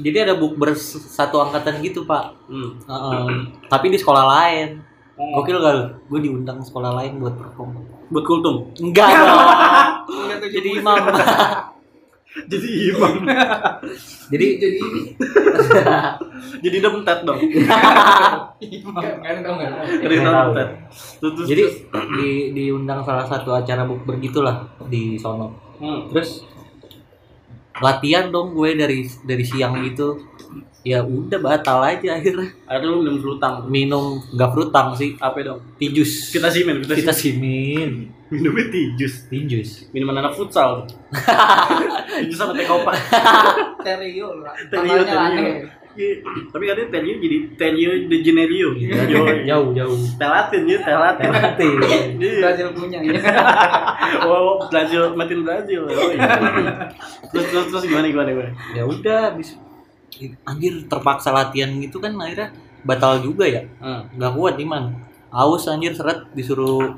jadi 0.00 0.16
ada 0.28 0.34
bukber 0.36 0.76
satu 0.76 1.40
angkatan 1.40 1.80
gitu 1.80 2.04
pak. 2.04 2.36
Hmm. 2.48 2.76
Heeh. 2.84 3.24
tapi 3.68 3.92
di 3.92 3.98
sekolah 3.98 4.24
lain. 4.26 4.82
Gokil 5.16 5.64
gak 5.64 5.74
lu? 5.80 5.84
Gue 6.12 6.20
diundang 6.28 6.60
sekolah 6.60 6.92
lain 6.92 7.16
buat 7.16 7.40
perform. 7.40 7.80
Buat 8.12 8.24
kultum? 8.28 8.68
Enggak 8.76 9.16
dong. 9.16 9.40
Jadi 10.44 10.68
imam. 10.76 10.96
jadi 12.52 12.68
imam. 12.92 13.12
Jadi 14.28 14.46
Jadi 14.60 14.76
jadi 16.64 16.76
demtet 16.84 17.18
dong. 17.24 17.40
Kan 17.40 19.36
jadi 20.04 20.16
tahu. 20.20 20.52
demtet 20.52 20.68
terus 21.16 21.32
terus 21.32 21.48
jadi 21.48 21.64
di 22.20 22.30
diundang 22.52 23.00
salah 23.00 23.24
satu 23.24 23.56
acara 23.56 23.88
bukber 23.88 24.20
gitulah 24.20 24.68
di 24.92 25.16
sono. 25.16 25.48
Hmm. 25.76 26.08
terus 26.12 26.44
latihan 27.82 28.32
dong 28.32 28.56
gue 28.56 28.72
dari 28.72 29.04
dari 29.24 29.44
siang 29.44 29.84
gitu 29.84 30.22
ya 30.86 31.02
udah 31.02 31.38
batal 31.42 31.82
aja 31.82 32.14
akhirnya. 32.14 32.54
Akhirnya 32.62 32.88
lu 32.94 33.02
minum 33.02 33.18
selutang. 33.18 33.66
Minum 33.66 34.22
nggak 34.30 34.50
frutang 34.54 34.94
sih. 34.94 35.18
Apa 35.18 35.42
dong? 35.42 35.60
Tijus. 35.82 36.30
Kita 36.30 36.46
simin 36.46 36.86
kita, 36.86 36.94
kita 36.94 37.12
simin. 37.12 37.34
simin. 37.34 37.92
Minumnya 38.30 38.70
tijus. 38.70 39.26
Tijus. 39.26 39.70
Minuman 39.90 40.22
anak 40.22 40.38
futsal. 40.38 40.86
Tijus 42.22 42.38
sama 42.38 42.54
teh 42.54 42.62
kopak. 42.70 42.94
Terio 43.86 44.30
lah. 44.38 44.54
Terio, 44.70 45.02
terio. 45.02 45.66
Iya, 45.96 46.14
tapi 46.46 46.64
katanya 46.64 46.88
Terio 46.92 47.14
jadi 47.16 47.36
Terio 47.56 47.90
de. 47.98 48.16
Yoi. 49.08 49.42
jauh 49.42 49.72
jauh 49.72 49.96
Teh 50.14 50.28
Latin 50.28 50.62
ya, 50.62 50.78
teh 50.78 50.92
Latin. 50.94 51.28
nanti 51.30 51.66
Iya. 52.16 52.38
Brazil 52.42 52.68
punya 52.70 52.98
ya. 53.00 53.12
Oh, 54.22 54.60
Brazil, 54.66 55.12
Matin 55.12 55.40
Brazil. 55.40 55.82
Yoi. 55.84 56.16
Terus 57.32 57.44
terus 57.48 57.66
terus 57.68 57.82
gimana 57.82 58.06
gimana 58.06 58.28
gimana? 58.28 58.50
ya 58.70 58.84
udah 58.84 59.18
habis 59.30 59.56
anjir 60.42 60.84
terpaksa 60.86 61.28
latihan 61.28 61.72
gitu 61.76 61.96
kan 61.96 62.12
akhirnya 62.14 62.52
batal 62.82 63.18
juga 63.18 63.44
ya 63.44 63.64
Hmm. 63.76 64.08
nggak 64.12 64.32
kuat 64.32 64.56
iman 64.58 64.94
aus 65.28 65.66
anjir 65.66 65.92
seret 65.92 66.28
disuruh 66.32 66.96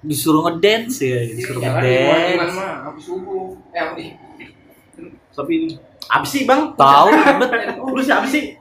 disuruh 0.00 0.42
ngedance 0.44 1.02
ya 1.02 1.20
disuruh 1.28 1.60
Jangan 1.60 1.82
ngedance 1.82 2.54
mah 2.56 2.72
habis 2.84 3.04
subuh. 3.04 3.52
Eh 3.70 4.10
Tapi 5.30 5.52
ini 5.54 5.68
apa 6.08 6.26
sih 6.26 6.48
bang? 6.48 6.72
tahu 6.78 7.10
Lu 7.92 8.00
siapa 8.00 8.26
sih? 8.30 8.56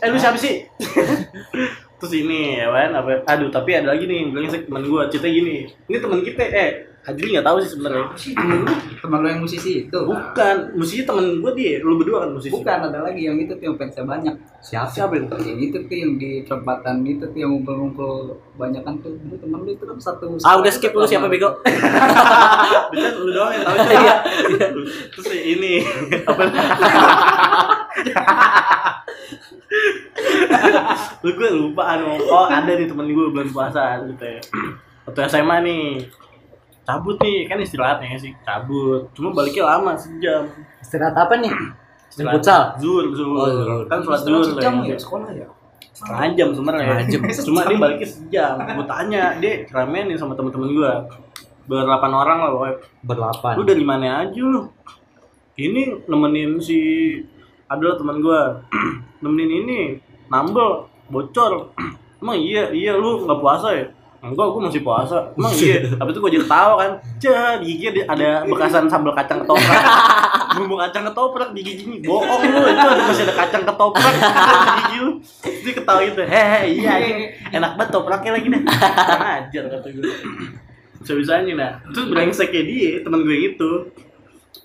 Eh 0.00 0.08
lu 0.10 0.18
siapa 0.18 0.36
sih? 0.40 0.64
Terus 2.00 2.12
ini 2.16 2.56
ya 2.56 2.72
kan 2.72 2.96
apa? 2.96 3.10
Aduh 3.28 3.52
tapi 3.52 3.76
ada 3.76 3.92
lagi 3.92 4.08
nih, 4.08 4.32
bilang 4.32 4.48
teman 4.48 4.82
gua 4.88 5.12
cerita 5.12 5.28
gini. 5.28 5.68
Ini 5.86 5.96
teman 6.00 6.24
kita 6.24 6.42
eh 6.48 6.90
Adli 7.00 7.32
nggak 7.32 7.46
tahu 7.48 7.56
sih 7.64 7.70
sebenarnya. 7.72 8.12
Teman 9.00 9.24
lo 9.24 9.28
yang 9.32 9.40
musisi 9.40 9.88
itu. 9.88 10.00
Bukan, 10.04 10.76
musisi 10.76 11.08
temen 11.08 11.40
gua 11.40 11.56
dia, 11.56 11.80
lu 11.80 11.96
berdua 11.96 12.28
kan 12.28 12.36
musisi. 12.36 12.52
Bukan, 12.52 12.92
ada 12.92 13.00
lagi 13.00 13.24
yang 13.24 13.40
itu 13.40 13.56
tuh 13.56 13.72
yang 13.72 13.76
fansnya 13.80 14.04
banyak. 14.04 14.36
siapa 14.60 14.92
Siapa 14.92 15.16
itu? 15.16 15.32
Yang 15.48 15.60
itu 15.72 15.78
tuh 15.88 15.96
yang 15.96 16.12
di 16.20 16.44
perempatan 16.44 17.00
itu 17.08 17.24
tuh 17.24 17.38
yang 17.40 17.56
ngumpul-ngumpul 17.56 18.36
banyak 18.60 18.84
kan 18.84 19.00
tuh. 19.00 19.16
Dulu 19.16 19.32
temen 19.40 19.58
lu 19.64 19.72
itu 19.72 19.84
kan 19.88 19.96
satu. 19.96 20.36
ah 20.44 20.60
udah 20.60 20.68
skip 20.68 20.92
lu 20.92 21.08
siapa 21.08 21.32
bego 21.32 21.48
Bisa 22.92 23.08
lu 23.16 23.32
doang 23.32 23.56
yang 23.56 23.64
tahu 23.64 23.76
itu. 23.80 23.92
Iya, 23.96 24.16
Terus 25.16 25.28
ini 25.40 25.72
apa? 26.28 26.42
lu 31.22 31.30
gue 31.36 31.50
lupa 31.52 31.82
anu 31.96 32.16
oh 32.16 32.46
ada 32.48 32.72
nih 32.72 32.88
temen 32.88 33.06
gue 33.08 33.26
bulan 33.30 33.48
puasa 33.52 34.02
gitu 34.08 34.24
ya. 34.24 34.40
Waktu 35.06 35.20
SMA 35.28 35.56
nih 35.64 35.84
cabut 36.84 37.16
nih. 37.22 37.46
Kan 37.46 37.58
istirahatnya 37.62 38.18
sih 38.18 38.32
cabut. 38.42 39.08
Cuma 39.14 39.30
baliknya 39.36 39.64
lama 39.76 39.94
sejam. 39.94 40.48
Istirahat 40.82 41.16
apa 41.16 41.34
nih? 41.38 41.52
Istirahat 42.10 42.34
futsal? 42.40 42.62
zuhur 42.82 43.04
zuhur. 43.14 43.38
Oh, 43.38 43.48
zuhur. 43.48 43.84
kan 43.86 43.98
sholat 44.02 44.20
zuhur 44.26 44.44
sejam 44.44 44.74
ya 44.82 44.98
sekolah 44.98 45.30
ya. 45.32 45.46
setengah 45.94 46.32
jam 46.32 46.48
sebenarnya. 46.56 46.96
Jam. 47.12 47.22
cuma 47.46 47.60
dia 47.68 47.78
baliknya 47.78 48.08
sejam. 48.08 48.54
Gue 48.64 48.86
tanya 48.88 49.22
dia 49.38 49.52
ramen 49.70 50.04
nih 50.10 50.16
sama 50.18 50.32
temen-temen 50.34 50.70
gue 50.72 50.92
berdelapan 51.70 52.12
orang 52.16 52.38
lah 52.42 52.50
pokoknya. 52.50 52.76
Berlapan 53.04 53.52
lu 53.54 53.62
dari 53.62 53.84
mana 53.84 54.06
aja 54.26 54.42
lu? 54.42 54.62
Ini 55.60 56.08
nemenin 56.08 56.56
si 56.56 56.78
adalah 57.70 57.94
teman 57.94 58.18
gua. 58.18 58.58
Nemenin 59.22 59.64
ini 59.64 59.80
nambel 60.26 60.90
bocor. 61.06 61.70
Emang 62.18 62.36
iya 62.36 62.68
iya 62.74 62.98
lu 62.98 63.24
nggak 63.24 63.38
puasa 63.38 63.70
ya? 63.72 63.86
Enggak 64.20 64.52
gua 64.52 64.60
masih 64.66 64.82
puasa. 64.82 65.30
Emang 65.38 65.54
iya? 65.54 65.86
Tapi 66.02 66.10
itu 66.10 66.18
gua 66.18 66.32
jadi 66.34 66.46
tahu 66.50 66.72
kan. 66.76 66.90
Cah 67.22 67.54
di 67.62 67.64
gigi 67.78 67.86
ada- 68.02 68.42
bekasan 68.44 68.90
sambal 68.90 69.14
kacang 69.14 69.46
ketoprak. 69.46 69.82
Bumbu 70.58 70.74
kacang 70.82 71.06
ketoprak 71.06 71.54
di 71.54 71.62
giginya 71.62 72.10
bohong 72.10 72.42
lu 72.42 72.58
itu 72.66 72.82
ada 72.90 73.06
masih 73.06 73.22
ada 73.30 73.34
kacang 73.38 73.62
ketoprak. 73.62 74.14
Di 74.18 74.72
gigi 74.82 74.96
lu. 74.98 75.10
Dia 75.62 75.72
ketawa 75.78 76.00
gitu. 76.02 76.20
Hehe 76.26 76.60
iya 76.74 76.90
anjing. 76.98 77.18
enak 77.54 77.70
banget 77.78 77.90
topraknya 77.94 78.30
lagi 78.34 78.46
deh 78.50 78.62
ajar 79.30 79.64
kata 79.70 79.88
gue 79.94 80.10
bisa-bisanya 81.00 81.52
nah 81.56 81.72
terus 81.90 82.06
brengseknya 82.10 82.62
dia 82.66 82.92
teman 83.06 83.22
gue 83.22 83.36
itu. 83.54 83.70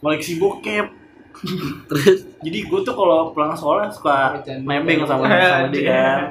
Koleksi 0.02 0.42
bokep 0.42 1.05
terus? 1.90 2.28
Jadi 2.42 2.60
gue 2.66 2.80
tuh 2.84 2.96
kalau 2.96 3.32
pulang 3.32 3.54
sekolah 3.56 3.92
suka 3.92 4.40
nebeng 4.64 5.04
sama 5.06 5.28
sama 5.28 5.68
dia 5.72 5.84
kan 5.86 6.22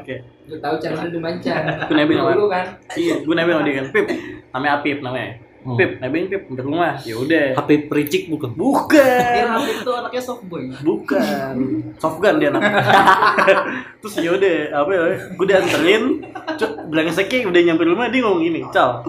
Lu 0.44 0.60
tahu 0.60 0.76
cara 0.76 1.08
lu 1.08 1.18
mancan. 1.24 1.62
Gue 1.88 1.96
nebeng 1.96 2.18
sama 2.20 2.46
kan. 2.52 2.66
iya 3.00 3.14
gue 3.24 3.34
nebeng 3.34 3.54
sama 3.56 3.64
dia 3.64 3.74
kan. 3.80 3.86
Pip 3.92 4.06
namanya 4.52 4.72
Apip 4.80 4.98
namanya. 5.00 5.30
Hmm. 5.64 5.80
pip 5.80 5.96
nebeng 5.96 6.28
pip 6.28 6.42
hampir 6.44 6.64
rumah. 6.68 7.00
Ya 7.08 7.16
udah. 7.16 7.46
HP 7.56 7.88
pericik 7.88 8.28
bukan? 8.28 8.52
Dia 8.52 8.60
bukan 8.60 9.46
Rafif 9.56 9.78
tuh 9.80 9.94
anaknya 9.96 10.20
soft 10.20 10.44
boy. 10.44 10.68
bukan. 10.84 11.54
Softgun 11.96 12.36
dia 12.36 12.52
anak 12.52 12.62
terus 14.04 14.14
ya 14.20 14.36
udah 14.36 14.56
apa 14.84 14.90
ya 14.92 15.02
gue 15.32 15.46
dianterin. 15.48 16.02
Cuk 16.60 16.70
brengseknya 16.92 17.48
udah 17.48 17.60
nyampe 17.64 17.82
rumah 17.88 18.12
dia 18.12 18.20
ngomong 18.20 18.44
gini 18.44 18.60
cal 18.68 19.08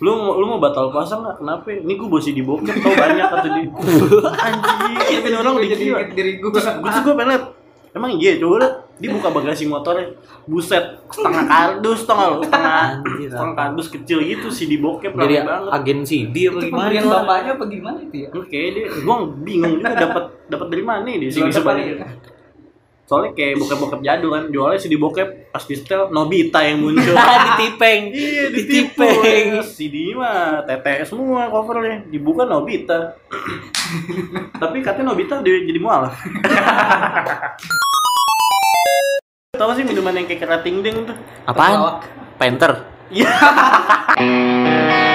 lu 0.00 0.10
mau 0.16 0.32
lu 0.40 0.44
mau 0.48 0.58
batal 0.58 0.88
puasa 0.88 1.20
nggak 1.20 1.36
kenapa 1.44 1.66
ini 1.76 1.92
gue 1.92 2.08
bosi 2.08 2.32
di 2.32 2.40
bokep 2.40 2.76
tau 2.80 2.92
banyak 2.96 3.26
kata 3.28 3.48
dia 3.52 3.64
anjing 4.48 4.94
tapi 4.96 5.28
ini 5.28 5.36
orang 5.36 5.54
jadi 5.60 5.84
diri 6.16 6.32
gue. 6.40 6.50
terus 6.50 6.66
gue 6.72 6.90
tuh 6.90 7.02
gue 7.04 7.14
pengen 7.14 7.30
liat 7.36 7.44
emang 7.92 8.10
iya 8.16 8.40
coba 8.40 8.54
liat 8.64 8.74
dia 9.00 9.08
buka 9.12 9.28
bagasi 9.28 9.64
motornya 9.64 10.12
buset 10.44 10.84
setengah 11.08 11.44
kardus 11.48 12.04
tau 12.04 12.16
gak 12.16 12.48
setengah 12.48 12.84
Anjir, 13.00 13.28
setengah 13.32 13.52
apa? 13.52 13.60
kardus 13.64 13.88
kecil 13.88 14.18
gitu 14.20 14.46
CD 14.52 14.76
bokep 14.76 15.12
Jadi 15.16 15.34
banget 15.40 15.72
agen 15.72 16.00
CD 16.04 16.36
apa 16.48 16.60
Itu 16.60 16.66
gimana? 16.68 16.76
pemberian 16.84 17.04
bapaknya 17.08 17.50
apa 17.56 17.64
gimana 17.64 17.98
itu 18.04 18.16
ya? 18.20 18.28
Oke, 18.36 18.60
dia 18.76 18.84
gua 19.00 19.16
bingung 19.40 19.72
juga 19.80 19.96
dapat 19.96 20.24
dapat 20.52 20.66
dari 20.68 20.84
mana 20.84 21.00
nih 21.04 21.16
di 21.16 21.26
sini 21.32 21.48
Jual 21.48 21.56
depan 21.60 21.74
sebenarnya. 21.80 22.08
Ya? 23.10 23.12
Soalnya 23.12 23.34
kayak 23.34 23.58
bokep-bokep 23.58 24.00
jadul 24.06 24.30
kan, 24.30 24.44
jualnya 24.54 24.78
CD 24.78 24.94
bokep 24.94 25.50
pas 25.50 25.66
di 25.66 25.74
setel 25.74 26.14
Nobita 26.14 26.62
yang 26.62 26.78
muncul. 26.78 27.10
ditipeng. 27.58 28.14
iya, 28.14 28.54
ditipu. 28.54 29.02
ditipeng. 29.02 29.66
CD 29.66 30.14
mah 30.14 30.62
TTS 30.62 31.10
semua 31.10 31.50
covernya, 31.50 32.06
dibuka 32.06 32.46
Nobita. 32.46 33.18
Tapi 34.54 34.78
katanya 34.78 35.10
Nobita 35.10 35.42
di- 35.42 35.66
jadi 35.66 35.80
mualaf. 35.82 36.14
Tahu 39.50 39.76
sih 39.76 39.82
minuman 39.82 40.14
yang 40.14 40.24
kayak 40.24 40.46
kerating 40.46 40.80
ding 40.80 41.04
tuh? 41.04 41.16
Apaan? 41.44 42.00
Penter. 42.38 42.86
Iya. 43.10 43.28